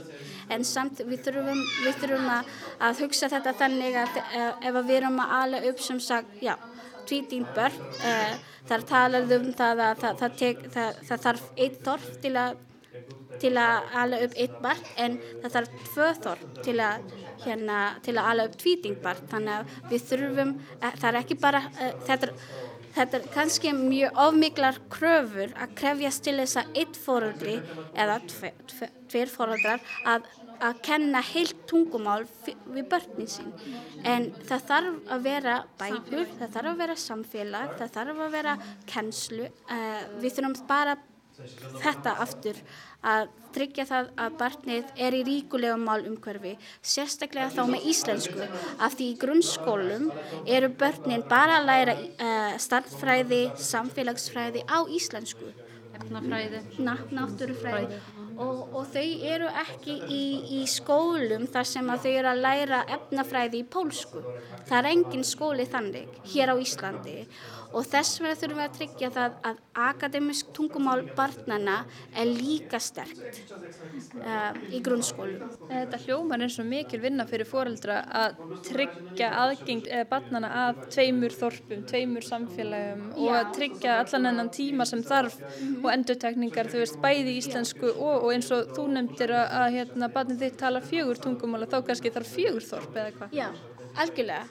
en 0.54 0.68
samt 0.68 1.02
við 1.02 1.26
þurfum, 1.26 1.64
við 1.88 2.00
þurfum 2.04 2.30
að, 2.38 2.54
að 2.90 3.04
hugsa 3.06 3.32
þetta 3.34 3.56
þannig 3.64 4.00
að 4.04 4.22
ef 4.38 4.78
við 4.78 4.96
erum 5.00 5.22
að 5.26 5.36
ala 5.42 5.64
upp 5.72 5.82
sem 5.84 6.04
sagt, 6.04 6.38
já, 6.44 6.54
tvítín 7.08 7.50
börn, 7.58 7.82
uh, 8.06 8.38
þar 8.68 8.88
talaðum 8.94 9.52
það 9.58 9.84
að 9.88 10.00
það, 10.06 10.22
það, 10.22 10.40
tek, 10.44 10.64
það 11.10 11.28
þarf 11.28 11.52
eitt 11.58 11.84
þorf 11.86 12.10
til 12.22 12.36
að 12.38 12.64
til 13.42 13.54
að 13.62 13.90
ala 14.02 14.22
upp 14.26 14.38
eitt 14.38 14.56
barn 14.64 14.88
en 15.04 15.18
það 15.44 15.58
þarf 15.58 15.84
tvö 15.90 16.08
þorp 16.24 16.62
til 16.66 16.78
að, 16.84 17.12
hérna, 17.44 17.82
til 18.06 18.16
að 18.16 18.32
ala 18.32 18.48
upp 18.50 18.58
tvítingbarn 18.64 19.30
þannig 19.34 19.54
að 19.58 19.92
við 19.92 20.08
þurfum, 20.12 20.56
eh, 20.80 20.98
það 21.02 21.10
er 21.12 21.20
ekki 21.22 21.40
bara, 21.44 21.64
uh, 21.68 21.94
þetta, 22.08 22.32
þetta 22.98 23.20
er 23.20 23.30
kannski 23.36 23.76
mjög 23.78 24.24
ofmiklar 24.26 24.82
kröfur 24.94 25.54
að 25.54 25.78
krefjast 25.82 26.26
til 26.26 26.38
þess 26.42 26.62
að 26.64 26.82
eitt 26.82 27.00
fóröldri 27.06 27.60
eða 27.94 28.20
tveir 28.28 29.32
fóröldrar 29.32 29.96
að 30.06 30.28
að 30.64 30.80
kenna 30.86 31.22
heilt 31.22 31.60
tungumál 31.70 32.24
við 32.46 32.88
börnin 32.90 33.30
sín. 33.30 33.52
En 34.08 34.30
það 34.48 34.64
þarf 34.72 35.12
að 35.14 35.28
vera 35.28 35.58
bækur, 35.80 36.32
það 36.40 36.56
þarf 36.56 36.72
að 36.72 36.82
vera 36.82 36.96
samfélag, 37.04 37.76
það 37.78 37.94
þarf 37.98 38.24
að 38.26 38.34
vera 38.38 38.56
kennslu. 38.90 39.52
Uh, 39.70 40.02
við 40.24 40.38
þurfum 40.38 40.58
bara 40.70 40.98
þetta 41.82 42.14
aftur 42.24 42.60
að 43.08 43.28
tryggja 43.56 43.86
það 43.90 44.10
að 44.24 44.36
barnið 44.40 44.90
er 45.08 45.18
í 45.18 45.22
ríkulega 45.28 45.78
málumhverfi, 45.82 46.56
sérstaklega 46.82 47.52
þá 47.54 47.62
með 47.72 47.88
íslensku, 47.92 48.50
af 48.78 48.98
því 48.98 49.08
í 49.12 49.18
grunnskólum 49.22 50.10
eru 50.46 50.72
börnin 50.82 51.26
bara 51.30 51.62
að 51.62 51.70
læra 51.72 51.96
uh, 51.98 52.58
startfræði, 52.62 53.44
samfélagsfræði 53.70 54.66
á 54.68 54.80
íslensku. 55.00 55.54
Efnafræði. 55.98 56.62
Na, 56.86 56.94
náttúrufræði. 57.10 58.00
Og, 58.38 58.58
og 58.78 58.84
þau 58.94 59.06
eru 59.26 59.48
ekki 59.64 59.96
í, 60.14 60.24
í 60.60 60.66
skólum 60.70 61.48
þar 61.50 61.66
sem 61.66 61.88
að 61.90 62.04
þau 62.04 62.12
eru 62.12 62.30
að 62.30 62.42
læra 62.44 62.82
efnafræði 62.94 63.64
í 63.64 63.66
pólsku. 63.74 64.22
Það 64.68 64.78
er 64.78 64.90
engin 64.92 65.26
skóli 65.26 65.66
þannig 65.66 66.20
hér 66.36 66.54
á 66.54 66.56
Íslandi 66.62 67.16
og 67.24 67.57
þess 67.74 68.22
vegna 68.22 68.36
þurfum 68.40 68.60
við 68.60 68.66
að 68.66 68.76
tryggja 68.78 69.10
það 69.16 69.36
að 69.50 69.60
akademisk 69.88 70.52
tungumál 70.56 71.02
barnana 71.18 71.78
er 72.18 72.30
líka 72.30 72.80
sterkt 72.82 73.42
uh, 74.18 74.56
í 74.74 74.82
grunnskólum. 74.84 75.52
Þetta 75.70 76.00
hljómar 76.06 76.44
eins 76.46 76.58
og 76.62 76.68
mikil 76.70 77.02
vinna 77.04 77.28
fyrir 77.30 77.50
foreldra 77.50 78.00
að 78.22 78.42
tryggja 78.68 79.32
aðgeng 79.44 79.86
eh, 79.92 80.06
barnana 80.10 80.52
að 80.64 80.82
tveimur 80.96 81.36
þorpum, 81.36 81.86
tveimur 81.90 82.26
samfélagum 82.26 83.06
Já. 83.12 83.20
og 83.22 83.38
að 83.42 83.54
tryggja 83.60 84.00
allan 84.02 84.32
ennan 84.32 84.52
tíma 84.54 84.88
sem 84.90 85.04
þarf 85.06 85.38
mm 85.40 85.48
-hmm. 85.48 85.84
og 85.84 85.94
endurtekningar, 85.94 86.72
þú 86.72 86.84
veist, 86.84 87.00
bæði 87.04 87.38
íslensku 87.38 87.88
og, 87.92 88.24
og 88.24 88.34
eins 88.34 88.52
og 88.52 88.74
þú 88.76 88.88
nefndir 88.96 89.32
að, 89.32 89.48
að 89.62 89.72
hérna, 89.78 90.14
barnið 90.14 90.44
þitt 90.44 90.58
tala 90.58 90.82
fjögur 90.82 91.22
tungumála 91.22 91.70
þá 91.70 91.80
kannski 91.86 92.14
þarf 92.16 92.36
fjögur 92.36 92.66
þorp 92.72 92.96
eða 92.96 93.12
hvað? 93.18 93.34
Já, 93.34 93.48
algjörlega. 93.96 94.46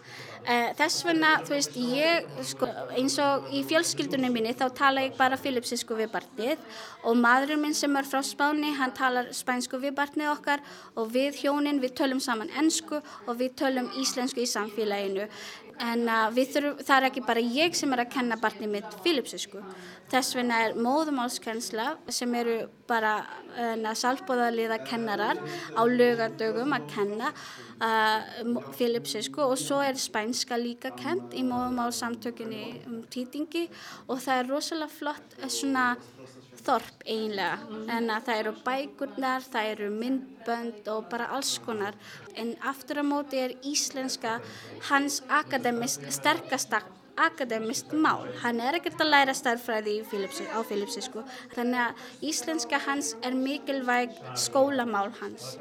Uh, 0.46 0.68
þess 0.78 1.02
vegna, 1.02 1.32
þú 1.42 1.54
veist, 1.56 1.76
ég 1.90 2.26
sko, 2.46 2.68
eins 2.94 3.16
og 3.18 3.48
í 3.50 3.64
fjölskyldunum 3.66 4.30
minni 4.30 4.52
þá 4.54 4.68
tala 4.78 5.02
ég 5.02 5.16
bara 5.18 5.34
filipsísku 5.40 5.96
við 5.98 6.12
barnið 6.12 6.62
og 7.02 7.18
maðurinn 7.18 7.64
minn 7.64 7.74
sem 7.74 7.98
er 7.98 8.06
frá 8.06 8.20
Spáni 8.22 8.70
hann 8.78 8.94
talar 8.94 9.32
spænsku 9.34 9.80
við 9.82 9.96
barnið 9.98 10.30
okkar 10.36 10.62
og 10.94 11.10
við 11.16 11.40
hjónin 11.42 11.82
við 11.82 11.96
tölum 11.98 12.22
saman 12.22 12.54
ennsku 12.62 13.00
og 13.02 13.32
við 13.40 13.56
tölum 13.58 13.90
íslensku 13.98 14.44
í 14.44 14.46
samfélaginu. 14.46 15.26
En 15.82 16.06
uh, 16.06 16.30
þurfum, 16.30 16.78
það 16.78 16.96
er 16.96 17.10
ekki 17.10 17.26
bara 17.26 17.42
ég 17.58 17.74
sem 17.76 17.90
er 17.92 18.06
að 18.06 18.14
kenna 18.14 18.38
barnið 18.40 18.70
mitt 18.78 18.98
filipsísku 19.02 19.60
þess 20.12 20.36
vegna 20.38 20.62
er 20.68 20.78
móðumálskensla 20.78 21.96
sem 22.06 22.38
eru 22.38 22.60
bara 22.86 23.18
uh, 23.58 23.94
salbóðaliða 23.98 24.78
kennarar 24.86 25.42
á 25.74 25.82
lögardögum 25.90 26.76
að 26.76 26.86
kenna 26.94 27.34
uh, 27.80 28.62
filipsísku 28.78 29.42
og 29.44 29.56
svo 29.60 29.80
er 29.84 29.98
spænska 30.00 30.58
líka 30.60 30.92
kent 30.96 31.34
í 31.36 31.44
móðumálsamtökunni 31.46 32.64
um 32.86 33.02
týtingi 33.12 33.66
og 34.08 34.20
það 34.24 34.42
er 34.42 34.50
rosalega 34.52 34.92
flott 34.98 35.38
uh, 35.42 35.48
svona 35.48 35.86
þorp 36.66 37.04
eiginlega 37.06 37.56
mm. 37.62 37.86
en 37.96 38.10
að 38.10 38.26
það 38.26 38.40
eru 38.42 38.52
bækurnar, 38.66 39.44
það 39.52 39.70
eru 39.72 39.90
myndbönd 39.94 40.90
og 40.90 41.08
bara 41.12 41.30
alls 41.36 41.56
konar 41.62 41.96
en 42.34 42.54
aftur 42.66 43.02
á 43.02 43.04
móti 43.06 43.40
er 43.44 43.56
íslenska 43.62 44.38
hans 44.90 45.22
akademist 45.28 46.06
sterkasta 46.10 46.82
akademist 47.16 47.94
mál. 47.96 48.26
Hann 48.42 48.60
er 48.60 48.76
ekkert 48.76 49.00
að 49.00 49.12
læra 49.12 49.34
starfræði 49.36 50.02
á 50.52 50.60
Filipsísku 50.68 51.24
þannig 51.54 51.80
að 51.86 52.28
íslenska 52.30 52.80
hans 52.84 53.14
er 53.24 53.36
mikilvæg 53.38 54.12
skólamál 54.36 55.14
hans. 55.22 55.56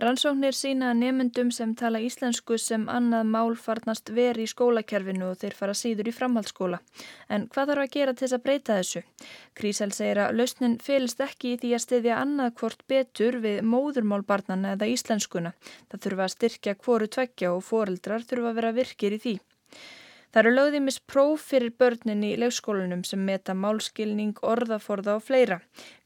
Rannsóknir 0.00 0.56
sína 0.56 0.94
nefnendum 0.96 1.50
sem 1.52 1.74
tala 1.76 1.98
íslensku 2.00 2.56
sem 2.56 2.86
annað 2.88 3.26
mál 3.34 3.50
farnast 3.64 4.08
veri 4.16 4.46
í 4.46 4.48
skólakerfinu 4.48 5.26
og 5.28 5.36
þeir 5.42 5.56
fara 5.58 5.74
síður 5.76 6.08
í 6.08 6.14
framhaldsskóla. 6.16 6.78
En 7.28 7.44
hvað 7.52 7.72
þarf 7.72 7.84
að 7.84 7.92
gera 7.98 8.14
til 8.14 8.24
þess 8.24 8.36
að 8.38 8.44
breyta 8.46 8.78
þessu? 8.78 9.02
Krísel 9.60 9.90
segir 9.92 10.22
að 10.24 10.40
lausnin 10.40 10.78
fylgst 10.80 11.20
ekki 11.26 11.52
í 11.52 11.60
því 11.60 11.74
að 11.76 11.84
stiðja 11.84 12.16
annað 12.22 12.56
hvort 12.62 12.86
betur 12.88 13.40
við 13.44 13.60
móðurmálbarnana 13.74 14.72
eða 14.78 14.88
íslenskuna. 14.94 15.52
Það 15.92 16.04
þurfa 16.06 16.28
að 16.30 16.34
styrkja 16.38 16.78
hvoru 16.80 17.12
tveggja 17.18 17.52
og 17.52 17.64
foreldrar 17.68 18.24
þurfa 18.24 18.54
að 18.54 18.60
vera 18.62 18.76
virkir 18.80 19.18
í 19.18 19.24
því. 19.26 19.38
Það 20.30 20.40
eru 20.44 20.50
lögðimis 20.54 20.96
próf 21.10 21.44
fyrir 21.50 21.72
börnin 21.74 22.20
í 22.22 22.36
leikskólanum 22.38 23.00
sem 23.06 23.22
meta 23.26 23.50
málskilning, 23.58 24.36
orðaforða 24.46 25.16
og 25.18 25.24
fleira. 25.26 25.56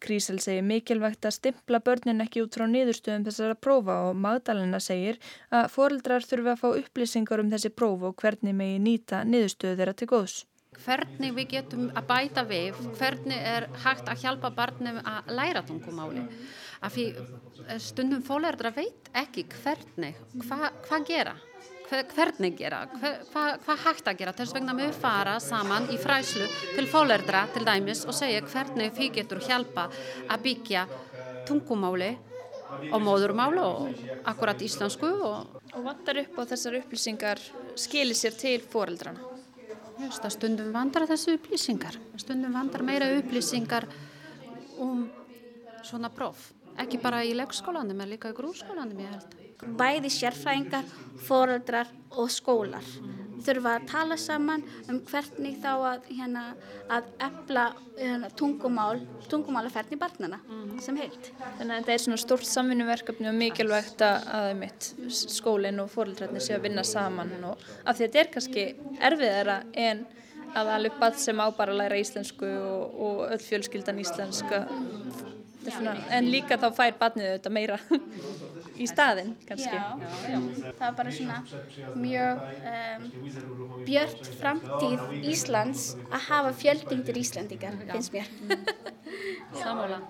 Krísel 0.00 0.38
segir 0.40 0.64
mikilvægt 0.64 1.28
að 1.28 1.34
stimpla 1.36 1.82
börnin 1.84 2.24
ekki 2.24 2.40
út 2.40 2.56
frá 2.56 2.64
niðurstöðum 2.70 3.26
þessara 3.28 3.58
prófa 3.66 3.98
og 4.06 4.16
Magdalena 4.16 4.80
segir 4.80 5.20
að 5.52 5.68
foreldrar 5.76 6.24
þurfa 6.24 6.54
að 6.54 6.62
fá 6.62 6.66
upplýsingar 6.80 7.44
um 7.44 7.52
þessi 7.52 7.74
próf 7.76 8.08
og 8.08 8.16
hvernig 8.24 8.56
megi 8.56 8.80
nýta 8.86 9.22
niðurstöðu 9.28 9.80
þeirra 9.82 9.98
til 10.00 10.12
góðs. 10.14 10.40
Hvernig 10.74 11.36
við 11.36 11.50
getum 11.52 11.86
að 11.92 12.08
bæta 12.08 12.48
við, 12.48 12.82
hvernig 12.96 13.48
er 13.52 13.68
hægt 13.84 14.08
að 14.08 14.24
hjálpa 14.24 14.54
barnum 14.56 15.04
að 15.04 15.34
læra 15.36 15.68
tungumáli. 15.68 16.24
Af 16.80 16.96
því 16.96 17.10
eh, 17.12 17.76
stundum 17.76 18.24
fólerdra 18.24 18.72
veit 18.72 19.12
ekki 19.12 19.44
hvernig, 19.60 20.16
hvað 20.48 20.70
hva 20.88 21.04
gera 21.04 21.36
hvernig 21.90 22.54
gera, 22.58 22.84
hvað 22.92 23.16
hva, 23.32 23.44
hva 23.64 23.76
hægt 23.84 24.08
að 24.08 24.20
gera 24.20 24.34
þess 24.36 24.54
vegna 24.56 24.74
með 24.76 24.94
fara 24.98 25.38
saman 25.42 25.90
í 25.92 25.98
fræslu 26.00 26.46
til 26.74 26.86
fólerdra 26.90 27.44
til 27.54 27.64
dæmis 27.66 28.04
og 28.08 28.16
segja 28.16 28.44
hvernig 28.46 28.94
því 28.96 29.10
getur 29.18 29.42
hjálpa 29.44 29.88
að 30.28 30.46
byggja 30.46 30.86
tungumáli 31.48 32.14
og 32.90 32.98
móðurmáli 33.04 33.60
og 33.62 34.24
akkurat 34.24 34.64
íslensku 34.64 35.12
og, 35.12 35.60
og 35.74 35.84
vantar 35.84 36.24
upp 36.24 36.40
á 36.40 36.42
þessar 36.54 36.80
upplýsingar 36.80 37.44
skilir 37.78 38.18
sér 38.18 38.36
til 38.40 38.58
fóreldrana 38.72 39.34
Just, 39.94 40.24
stundum 40.34 40.72
vandar 40.74 41.06
þessu 41.06 41.36
upplýsingar. 41.38 41.94
Stundum 42.18 42.56
vandar 42.56 42.82
meira 42.82 43.06
upplýsingar 43.14 43.86
um 44.82 45.06
svona 45.86 46.10
próf. 46.10 46.50
Ekki 46.82 46.98
bara 46.98 47.22
í 47.22 47.30
leikskólanum 47.36 48.02
en 48.02 48.10
líka 48.10 48.32
í 48.32 48.36
grúskólanum 48.36 49.04
ég 49.04 49.12
held 49.12 49.43
bæði 49.78 50.12
sérfræðingar, 50.12 50.88
foreldrar 51.24 51.92
og 52.14 52.30
skólar 52.32 52.86
þurfa 53.44 53.74
að 53.78 53.86
tala 53.90 54.16
saman 54.20 54.64
um 54.90 55.00
hvernig 55.08 55.58
þá 55.62 55.70
að, 55.74 56.08
hérna, 56.16 56.44
að 56.92 57.10
efla 57.26 57.64
hérna, 57.98 58.30
tungumál, 58.38 59.02
tungumálaferðni 59.30 59.98
barnana 60.00 60.40
mm. 60.42 60.78
sem 60.84 60.98
heilt. 61.00 61.30
Þannig 61.58 61.74
að 61.74 61.78
þetta 61.78 61.94
er 61.94 62.02
svona 62.06 62.22
stórt 62.22 62.48
samvinnuverkefni 62.48 63.30
og 63.30 63.38
mikilvægt 63.38 64.04
að 64.06 64.50
mitt, 64.60 64.90
skólinn 65.12 65.82
og 65.82 65.92
foreldrarnir 65.92 66.44
sé 66.44 66.56
að 66.56 66.68
vinna 66.68 66.86
saman 66.88 67.34
og 67.42 67.62
af 67.84 67.96
því 67.96 67.96
að 67.96 68.04
þetta 68.04 68.22
er 68.22 68.32
kannski 68.36 68.66
erfiðara 69.10 69.60
en 69.86 70.04
að 70.54 70.70
alveg 70.76 70.98
bad 71.00 71.16
sem 71.18 71.40
á 71.42 71.46
bara 71.56 71.74
að 71.74 71.80
læra 71.82 71.98
íslensku 71.98 72.46
og, 72.46 72.98
og 73.06 73.22
öll 73.26 73.42
fjölskyldan 73.42 73.98
íslenska 74.02 74.64
svona, 75.64 75.96
en 76.14 76.28
líka 76.30 76.58
þá 76.60 76.68
fær 76.76 76.98
badnið 77.00 77.32
þetta 77.32 77.52
meira 77.52 77.78
í 78.80 78.86
staðin 78.90 79.34
kannski. 79.48 79.70
Já, 79.70 79.84
já, 80.30 80.38
það 80.78 80.86
er 80.88 80.96
bara 80.98 81.14
svona 81.18 81.38
mjög 81.94 82.44
um, 82.74 83.08
björnt 83.86 84.30
framtíð 84.40 85.26
Íslands 85.32 85.88
að 86.10 86.28
hafa 86.28 86.54
fjöldingdir 86.62 87.20
Íslandingar, 87.22 87.78
finnst 87.92 88.14
mér. 88.14 88.30
Samála. 89.62 90.02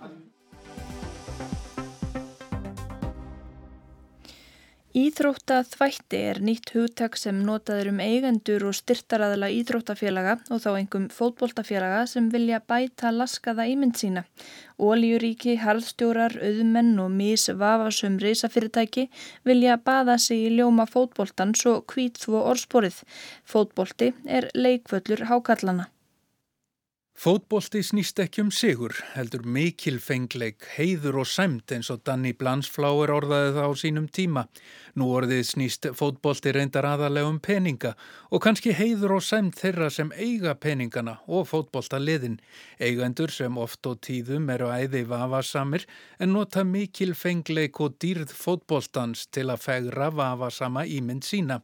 Íþrótta 4.94 5.56
þvætti 5.66 6.18
er 6.30 6.38
nýtt 6.46 6.70
hugtak 6.70 7.16
sem 7.18 7.40
notaður 7.42 7.88
um 7.90 7.96
eigendur 8.04 8.62
og 8.68 8.76
styrtaraðala 8.78 9.48
íþróttafélaga 9.50 10.36
og 10.54 10.60
þá 10.62 10.68
einhverjum 10.70 11.08
fótboltafélaga 11.10 12.04
sem 12.06 12.28
vilja 12.30 12.60
bæta 12.62 13.10
laskaða 13.10 13.66
ímynd 13.72 13.98
sína. 13.98 14.22
Ólíuríki, 14.78 15.56
harðstjórar, 15.58 16.36
auðmenn 16.38 16.92
og 17.02 17.10
mis 17.10 17.48
vafasum 17.50 18.20
reysafyrirtæki 18.22 19.08
vilja 19.42 19.80
baða 19.82 20.14
sig 20.14 20.46
í 20.46 20.54
ljóma 20.60 20.86
fótboltans 20.86 21.66
og 21.72 21.88
kvít 21.90 22.22
þvó 22.22 22.44
orðsporið. 22.52 23.02
Fótbolti 23.42 24.12
er 24.30 24.46
leikvöllur 24.54 25.26
hákallana. 25.26 25.90
Fótbólti 27.14 27.78
snýst 27.86 28.18
ekki 28.18 28.42
um 28.42 28.48
sigur, 28.50 28.92
heldur 29.14 29.44
mikil 29.46 30.00
fengleik, 30.02 30.64
heiður 30.74 31.20
og 31.22 31.28
sæmt 31.30 31.70
eins 31.72 31.86
og 31.94 32.00
Danny 32.02 32.32
Blansfláer 32.34 33.12
orðaði 33.14 33.52
það 33.54 33.68
á 33.70 33.72
sínum 33.78 34.08
tíma. 34.10 34.42
Nú 34.98 35.06
orðið 35.14 35.44
snýst 35.46 35.86
fótbólti 35.94 36.50
reyndar 36.56 36.88
aðalega 36.90 37.30
um 37.30 37.38
peninga 37.38 37.92
og 38.34 38.42
kannski 38.42 38.74
heiður 38.74 39.14
og 39.20 39.22
sæmt 39.22 39.62
þeirra 39.62 39.92
sem 39.94 40.10
eiga 40.18 40.56
peningana 40.58 41.20
og 41.30 41.46
fótbólta 41.52 42.02
liðin. 42.02 42.40
Eigandur 42.82 43.30
sem 43.30 43.62
oft 43.62 43.86
og 43.86 44.02
tíðum 44.02 44.50
eru 44.50 44.72
æði 44.74 45.04
vafasamir 45.06 45.86
en 46.18 46.34
nota 46.34 46.66
mikil 46.66 47.14
fengleik 47.14 47.78
og 47.78 47.94
dýrð 48.02 48.34
fótbóltans 48.34 49.28
til 49.30 49.52
að 49.54 49.62
fegra 49.68 50.10
vafasama 50.10 50.82
ímynd 50.82 51.22
sína. 51.22 51.62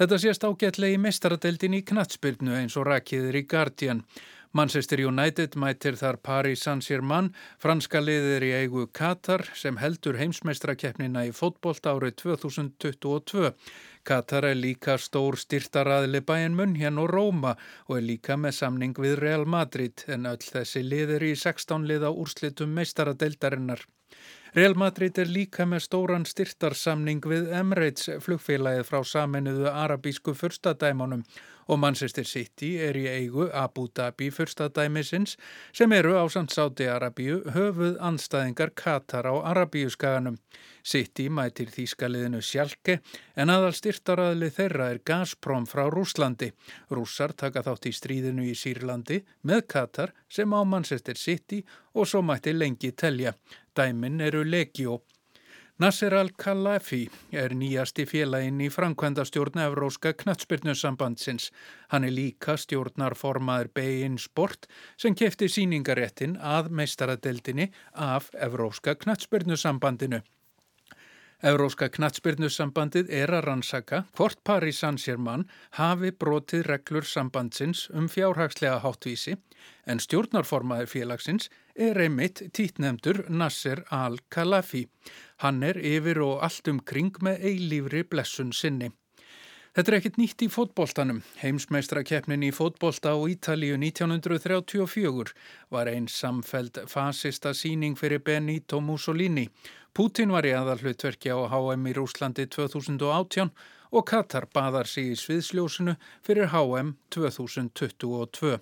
Þetta 0.00 0.16
sést 0.16 0.44
ágætlegi 0.46 0.96
mestaradeldin 0.96 1.74
í 1.76 1.82
knatsbyrnu 1.84 2.54
eins 2.56 2.72
og 2.80 2.86
rakiður 2.88 3.36
í 3.36 3.42
Guardian. 3.44 3.98
Manchester 4.52 4.98
United 5.06 5.54
mætir 5.54 5.94
þar 5.94 6.16
Paris 6.26 6.64
Saint-Germain, 6.66 7.28
franska 7.62 8.00
liðir 8.02 8.42
í 8.42 8.50
eigu 8.64 8.88
Katar 8.90 9.44
sem 9.54 9.76
heldur 9.78 10.18
heimsmeistrakeppnina 10.18 11.22
í 11.28 11.30
fótbolt 11.30 11.86
árið 11.86 12.16
2022. 12.24 13.52
Katar 14.02 14.48
er 14.48 14.58
líka 14.58 14.96
stór 14.98 15.38
styrtaraðli 15.38 16.24
bæinmunn 16.26 16.74
hérna 16.80 17.04
og 17.04 17.14
Róma 17.14 17.54
og 17.86 18.00
er 18.00 18.08
líka 18.08 18.34
með 18.34 18.56
samning 18.58 18.98
við 18.98 19.20
Real 19.22 19.46
Madrid 19.46 20.02
en 20.10 20.26
öll 20.26 20.42
þessi 20.42 20.82
liðir 20.82 21.28
í 21.30 21.36
16 21.38 21.86
liða 21.86 22.10
úrslitum 22.10 22.74
meistaradeildarinnar. 22.74 23.86
Real 24.50 24.74
Madrid 24.74 25.14
er 25.22 25.28
líka 25.30 25.62
með 25.62 25.84
stóran 25.84 26.24
styrtarsamning 26.26 27.22
við 27.22 27.52
Emirates 27.54 28.08
flugfélagið 28.24 28.88
frá 28.88 29.04
saminuðu 29.06 29.70
arabísku 29.70 30.34
fyrstadæmonum 30.34 31.22
og 31.70 31.78
Manchester 31.78 32.26
City 32.26 32.72
er 32.82 32.96
í 32.98 33.04
eigu 33.06 33.46
Abu 33.54 33.86
Dhabi 33.94 34.30
fyrstadæmisins 34.34 35.36
sem 35.76 35.92
eru 35.94 36.16
á 36.18 36.26
samt 36.32 36.50
Sáti-Arabíu 36.50 37.44
höfuð 37.54 38.00
anstæðingar 38.02 38.72
Katar 38.74 39.28
á 39.30 39.34
Arabíuskaganum. 39.52 40.40
City 40.82 41.28
mætir 41.30 41.70
þýskaliðinu 41.70 42.40
Sjálke 42.42 42.98
en 43.36 43.54
aðal 43.54 43.76
styrtaraðli 43.78 44.50
þeirra 44.56 44.90
er 44.94 45.00
Gazprom 45.06 45.68
frá 45.70 45.86
Rúslandi. 45.92 46.50
Rússar 46.90 47.36
taka 47.38 47.62
þátt 47.62 47.86
í 47.86 47.94
stríðinu 47.94 48.48
í 48.50 48.56
Sýrlandi 48.58 49.20
með 49.46 49.64
Katar 49.70 50.14
sem 50.28 50.50
á 50.50 50.60
Manchester 50.66 51.16
City 51.16 51.62
og 51.94 52.10
svo 52.10 52.24
mætti 52.26 52.56
lengi 52.56 52.90
telja. 52.92 53.36
Dæmin 53.76 54.20
eru 54.20 54.42
Legio. 54.42 54.98
Nasser 55.80 56.12
al-Khalafi 56.12 57.06
er 57.32 57.54
nýjasti 57.56 58.04
félaginn 58.04 58.58
í 58.60 58.66
framkvæmdastjórn 58.68 59.62
Evróska 59.62 60.10
knatsbyrnusambandsins. 60.12 61.46
Hann 61.88 62.04
er 62.04 62.12
líka 62.12 62.58
stjórnarformaður 62.60 63.70
Bein 63.78 64.18
Sport 64.20 64.68
sem 65.00 65.16
kefti 65.16 65.48
síningaréttin 65.48 66.34
að 66.36 66.68
meistaradeldinni 66.82 67.70
af 67.96 68.28
Evróska 68.36 68.92
knatsbyrnusambandinu. 69.06 70.20
Evróska 71.40 71.86
knatsbyrnussambandið 71.88 73.08
er 73.16 73.30
að 73.32 73.46
rannsaka 73.46 74.02
hvort 74.18 74.42
Paris 74.44 74.82
Saint-Germain 74.82 75.46
hafi 75.78 76.10
brotið 76.12 76.66
reglur 76.68 77.06
sambandsins 77.08 77.86
um 77.96 78.10
fjárhagslega 78.12 78.82
háttvísi 78.84 79.38
en 79.88 80.02
stjórnarformaður 80.04 80.90
félagsins 80.92 81.48
er 81.74 81.96
einmitt 82.04 82.42
títnemdur 82.52 83.22
Nasser 83.32 83.80
al-Khalafi. 83.88 84.84
Hann 85.40 85.64
er 85.64 85.80
yfir 85.80 86.20
og 86.26 86.44
allt 86.44 86.68
um 86.68 86.84
kring 86.84 87.16
með 87.24 87.40
eilífri 87.48 88.04
blessun 88.04 88.52
sinni. 88.52 88.92
Þetta 89.70 89.92
er 89.92 89.94
ekkit 90.00 90.16
nýtt 90.18 90.42
í 90.42 90.46
fótboltanum. 90.50 91.20
Heimsmeistrakeppnin 91.38 92.42
í 92.42 92.48
fótbolta 92.50 93.12
á 93.14 93.18
Ítalíu 93.30 93.76
1934 93.78 95.30
var 95.70 95.90
einn 95.92 96.08
samfeld 96.10 96.80
fasista 96.90 97.52
síning 97.54 97.94
fyrir 97.94 98.18
Benito 98.26 98.80
Mussolini. 98.82 99.46
Putin 99.94 100.34
var 100.34 100.48
í 100.48 100.56
aðalhlutverki 100.58 101.30
á 101.30 101.38
HM 101.54 101.86
í 101.86 101.94
Rúslandi 101.94 102.48
2018 102.50 103.54
og 103.94 104.08
Katar 104.10 104.48
baðar 104.50 104.90
sig 104.90 105.12
í 105.12 105.20
sviðsljósinu 105.22 105.94
fyrir 106.26 106.50
HM 106.50 106.96
2022. 107.14 108.58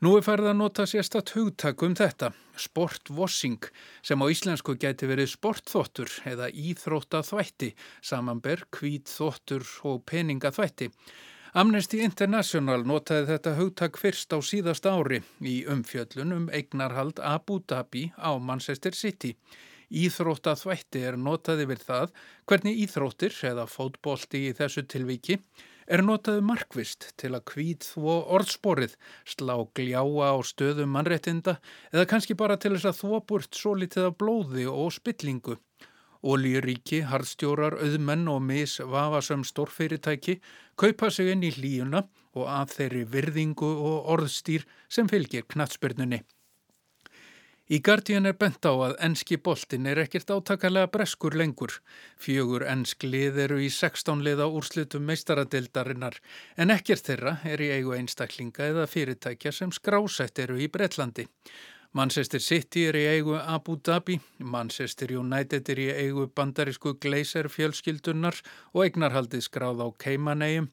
Nú 0.00 0.14
er 0.16 0.22
færð 0.24 0.46
að 0.48 0.54
nota 0.56 0.86
sérstatt 0.88 1.34
hugtak 1.36 1.82
um 1.84 1.92
þetta, 1.92 2.30
sportvossing, 2.56 3.66
sem 4.00 4.16
á 4.16 4.26
íslensku 4.32 4.72
gæti 4.80 5.04
verið 5.04 5.28
sportþvottur 5.34 6.14
eða 6.30 6.46
íþróttaþvætti, 6.48 7.68
samanber 8.00 8.62
kvítþvottur 8.72 9.66
og 9.90 10.00
peningaþvætti. 10.08 10.88
Amnesty 11.52 12.00
International 12.00 12.86
notaði 12.88 13.28
þetta 13.34 13.52
hugtak 13.58 14.00
fyrst 14.00 14.32
á 14.32 14.40
síðast 14.40 14.88
ári 14.88 15.20
í 15.44 15.58
umfjöllun 15.68 16.32
um 16.32 16.48
eignarhald 16.48 17.20
Abu 17.20 17.60
Dhabi 17.60 18.08
á 18.16 18.40
Manchester 18.40 18.96
City. 18.96 19.34
Íþróttaþvætti 19.92 21.04
er 21.10 21.20
notaði 21.20 21.68
við 21.74 21.84
það 21.84 22.14
hvernig 22.48 22.86
íþróttir 22.86 23.36
eða 23.52 23.68
fótbolti 23.68 24.46
í 24.48 24.56
þessu 24.56 24.88
tilviki 24.88 25.42
er 25.90 26.04
notaðu 26.06 26.42
markvist 26.46 27.08
til 27.18 27.32
að 27.34 27.46
kvít 27.50 27.86
þvó 27.88 28.20
orðsporið, 28.36 28.94
slá 29.26 29.56
gljáa 29.74 30.30
á 30.30 30.38
stöðum 30.46 30.94
mannrettinda 30.94 31.56
eða 31.90 32.06
kannski 32.12 32.36
bara 32.38 32.58
til 32.60 32.76
þess 32.76 32.92
að 32.92 33.00
þvó 33.00 33.20
burt 33.32 33.58
svo 33.58 33.74
litið 33.80 34.10
af 34.10 34.16
blóði 34.22 34.68
og 34.70 34.94
spillingu. 34.94 35.58
Ólíuríki, 36.20 37.00
hardstjórar, 37.08 37.78
auðmenn 37.80 38.28
og 38.28 38.42
misvafasum 38.44 39.42
stórfyrirtæki 39.48 40.36
kaupa 40.78 41.08
sig 41.10 41.32
inn 41.32 41.46
í 41.48 41.54
hlíuna 41.56 42.04
og 42.36 42.44
að 42.46 42.76
þeirri 42.76 43.06
virðingu 43.14 43.70
og 43.70 44.12
orðstýr 44.14 44.68
sem 44.92 45.08
fylgir 45.10 45.48
knatsbyrnunni. 45.48 46.20
Í 47.70 47.78
Guardian 47.86 48.26
er 48.26 48.34
bent 48.34 48.66
á 48.66 48.74
að 48.74 48.96
enski 49.06 49.36
boltin 49.38 49.84
er 49.86 50.00
ekkert 50.02 50.32
átakalega 50.34 50.88
breskur 50.90 51.36
lengur. 51.38 51.76
Fjögur 52.18 52.64
ensk 52.66 53.06
lið 53.06 53.36
eru 53.44 53.60
í 53.62 53.68
16 53.70 54.24
liða 54.26 54.48
úrslutum 54.50 55.04
meistaradeildarinnar 55.06 56.18
en 56.58 56.74
ekkert 56.74 57.06
þeirra 57.06 57.36
er 57.46 57.62
í 57.62 57.68
eigu 57.76 57.94
einstaklinga 57.94 58.66
eða 58.72 58.88
fyrirtækja 58.90 59.52
sem 59.54 59.70
skrásætt 59.70 60.42
eru 60.42 60.58
í 60.58 60.66
Breitlandi. 60.66 61.28
Manchester 61.92 62.38
City 62.38 62.84
er 62.86 62.94
í 62.94 63.00
eigu 63.10 63.32
Abu 63.34 63.74
Dhabi, 63.82 64.14
Manchester 64.46 65.10
United 65.10 65.72
er 65.72 65.80
í 65.82 65.88
eigu 65.90 66.28
bandarísku 66.38 66.92
Glazer 67.02 67.48
fjölskyldunar 67.50 68.38
og 68.70 68.84
eignarhaldið 68.84 69.42
skráð 69.48 69.82
á 69.82 69.88
Keimanegjum. 70.04 70.68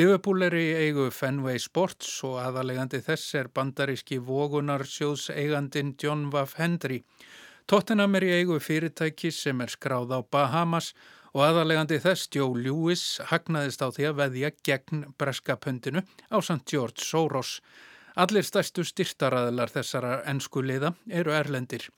Liverpool 0.00 0.46
er 0.48 0.56
í 0.56 0.64
eigu 0.86 1.10
Fenway 1.12 1.60
Sports 1.60 2.14
og 2.24 2.38
aðalegandi 2.40 3.02
þess 3.04 3.36
er 3.42 3.52
bandaríski 3.52 4.16
vogunar 4.16 4.86
sjóðseigandin 4.88 5.92
John 6.00 6.30
Waff 6.32 6.56
Hendry. 6.56 7.02
Tottenham 7.68 8.16
er 8.16 8.30
í 8.30 8.34
eigu 8.40 8.56
fyrirtæki 8.56 9.28
sem 9.28 9.60
er 9.60 9.76
skráð 9.76 10.16
á 10.16 10.24
Bahamas 10.24 10.94
og 11.36 11.44
aðalegandi 11.50 12.00
þess 12.00 12.32
Joe 12.32 12.56
Lewis 12.56 13.20
hagnaðist 13.28 13.84
á 13.84 13.92
því 13.92 14.08
að 14.08 14.20
veðja 14.24 14.56
gegn 14.64 15.08
breskapöndinu 15.20 16.00
á 16.32 16.40
St. 16.40 16.64
George 16.64 17.04
Soros. 17.04 17.58
Allir 18.16 18.44
stærstu 18.44 18.84
styrtaraðlar 18.84 19.72
þessara 19.72 20.18
ennsku 20.28 20.60
liða 20.60 20.92
eru 21.08 21.32
erlendir. 21.32 21.88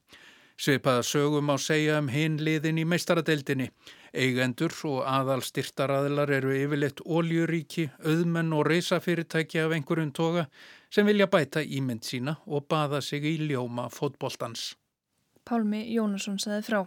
Sveipaða 0.54 1.02
sögum 1.02 1.50
á 1.50 1.58
segja 1.58 1.98
um 1.98 2.08
hinn 2.08 2.36
liðin 2.38 2.78
í 2.78 2.84
meistaradeildinni. 2.86 3.70
Eigendur 4.14 4.70
og 4.86 5.00
aðal 5.10 5.42
styrtaraðlar 5.42 6.30
eru 6.36 6.54
yfirleitt 6.54 7.02
óljuríki, 7.02 7.88
auðmenn 8.06 8.54
og 8.54 8.68
reysafyrirtæki 8.70 9.58
af 9.64 9.74
einhverjum 9.74 10.12
toga 10.14 10.46
sem 10.94 11.06
vilja 11.10 11.26
bæta 11.26 11.64
ímynd 11.66 12.06
sína 12.06 12.36
og 12.46 12.68
baða 12.70 13.02
sig 13.02 13.26
í 13.26 13.34
ljóma 13.48 13.88
fótboltans. 13.90 14.76
Pálmi 15.44 15.82
Jónasson 15.90 16.38
saði 16.38 16.62
frá. 16.68 16.84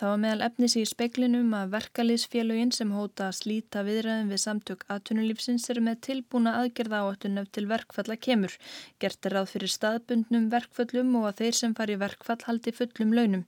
Það 0.00 0.08
var 0.08 0.20
meðal 0.20 0.44
efnis 0.46 0.74
í 0.80 0.82
speklinum 0.88 1.50
að 1.52 1.72
verkalýsfélögin 1.74 2.70
sem 2.72 2.92
hóta 2.96 3.26
að 3.26 3.34
slíta 3.36 3.82
viðræðin 3.84 4.30
við 4.32 4.40
samtök 4.40 4.86
aðtunulífsins 4.94 5.68
eru 5.74 5.82
með 5.84 5.98
tilbúna 6.06 6.54
aðgerða 6.62 7.02
áttun 7.10 7.42
ef 7.42 7.50
til 7.52 7.66
verkfalla 7.68 8.16
kemur. 8.16 8.54
Gert 8.96 9.28
er 9.28 9.36
ráð 9.36 9.52
fyrir 9.52 9.74
staðbundnum 9.74 10.48
verkföllum 10.56 11.12
og 11.20 11.28
að 11.28 11.42
þeir 11.42 11.60
sem 11.60 11.76
fari 11.82 11.98
verkfall 12.00 12.40
haldi 12.46 12.72
fullum 12.78 13.12
launum. 13.18 13.44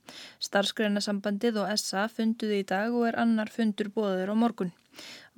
Starfsgreinasambandið 0.51 1.57
og 1.63 1.73
SA 1.81 2.05
funduði 2.19 2.61
í 2.61 2.69
dag 2.75 2.93
og 2.93 3.09
er 3.09 3.17
annar 3.25 3.49
fundur 3.49 3.89
bóður 3.97 4.29
á 4.29 4.35
morgun. 4.37 4.75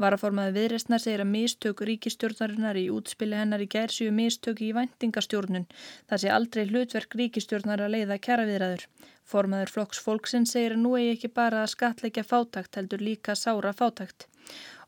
Varaformaði 0.02 0.56
viðrestnar 0.58 1.02
segir 1.04 1.24
að 1.24 1.32
mistök 1.32 1.84
ríkistjórnarinnar 1.90 2.80
í 2.82 2.86
útspili 2.92 3.38
hennar 3.40 3.64
í 3.64 3.70
gerðsju 3.72 4.12
mistök 4.12 4.62
í 4.66 4.74
vendingastjórnun. 4.76 5.68
Það 6.10 6.24
sé 6.24 6.34
aldrei 6.36 6.66
hlutverk 6.68 7.16
ríkistjórnar 7.22 7.86
að 7.86 7.96
leiða 7.96 8.20
kjara 8.28 8.48
viðræður. 8.50 8.88
Formaður 9.26 9.74
flokks 9.78 10.02
fólksinn 10.06 10.50
segir 10.50 10.76
að 10.76 10.84
nú 10.84 10.96
eigi 11.00 11.14
ekki 11.16 11.34
bara 11.40 11.64
að 11.64 11.74
skatleikja 11.78 12.26
fátakt 12.28 12.76
heldur 12.78 13.02
líka 13.02 13.38
sára 13.40 13.72
fátakt. 13.74 14.28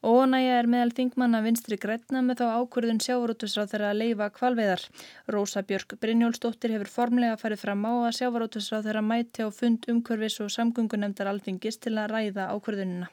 Ónægja 0.05 0.59
er 0.59 0.69
meðal 0.69 0.93
þingmanna 0.97 1.41
vinstri 1.45 1.77
grætna 1.81 2.21
með 2.21 2.43
þá 2.43 2.47
ákvörðun 2.61 3.01
sjávarótusráð 3.01 3.71
þeirra 3.73 3.89
að 3.93 4.01
leifa 4.03 4.29
kvalveðar. 4.37 4.85
Rósa 5.33 5.63
Björk 5.65 5.97
Brynjólfsdóttir 6.01 6.75
hefur 6.75 6.93
formlega 6.99 7.41
farið 7.41 7.63
fram 7.65 7.85
á 7.89 7.93
að 8.05 8.17
sjávarótusráð 8.21 8.89
þeirra 8.89 9.05
mæti 9.11 9.45
á 9.45 9.49
fund 9.49 9.89
umhverfis 9.89 10.41
og 10.45 10.53
samgöngunemdar 10.53 11.31
alþingis 11.33 11.81
til 11.81 11.97
að 11.97 12.11
ræða 12.13 12.51
ákvörðunina 12.53 13.09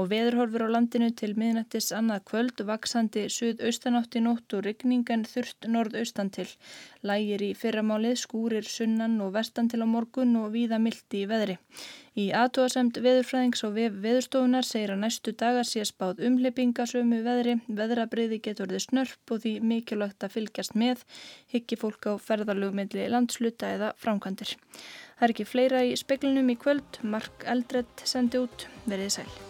og 0.00 0.08
veðurhorfur 0.10 0.64
á 0.66 0.74
landinu 0.74 1.08
til 1.20 1.30
miðnættis 1.40 1.90
annað 1.96 2.22
kvöld 2.30 2.62
vaksandi 2.68 3.24
suðaustanátt 3.36 4.16
í 4.18 4.22
nótt 4.26 4.54
og 4.56 4.64
rigningan 4.66 5.24
þurft 5.32 5.68
norðaustan 5.74 6.30
til. 6.36 6.46
Lægir 7.10 7.44
í 7.48 7.50
fyrramálið 7.62 8.20
skúrir 8.24 8.68
sunnan 8.76 9.18
og 9.24 9.34
vestan 9.36 9.70
til 9.72 9.82
á 9.84 9.88
morgun 9.94 10.36
og 10.42 10.52
víða 10.54 10.80
mildi 10.82 11.24
í 11.24 11.30
veðri. 11.32 11.58
Í 12.18 12.30
aðtóasemt 12.42 12.98
veðurfræðings 13.04 13.64
og 13.66 13.76
veðurstofunar 13.78 14.66
segir 14.66 14.94
að 14.94 15.04
næstu 15.04 15.34
dagar 15.42 15.68
sé 15.68 15.84
spáð 15.88 16.19
umleipingasömu 16.28 17.20
veðri, 17.26 17.56
veðrabriði 17.68 18.40
getur 18.44 18.70
þið 18.70 18.84
snörp 18.86 19.34
og 19.34 19.42
því 19.44 19.54
mikilvægt 19.72 20.26
að 20.26 20.34
fylgjast 20.36 20.76
með, 20.78 21.04
hyggi 21.52 21.78
fólk 21.80 22.10
á 22.10 22.12
ferðarlugmilli 22.22 23.06
landsluta 23.12 23.74
eða 23.76 23.92
framkvæmdir. 24.00 24.56
Það 25.18 25.28
er 25.28 25.36
ekki 25.36 25.48
fleira 25.48 25.84
í 25.84 25.94
speklinum 26.00 26.52
í 26.52 26.58
kvöld, 26.60 27.00
Mark 27.02 27.46
Eldredd 27.48 28.04
sendi 28.08 28.42
út, 28.42 28.68
verið 28.86 29.16
sæl. 29.20 29.49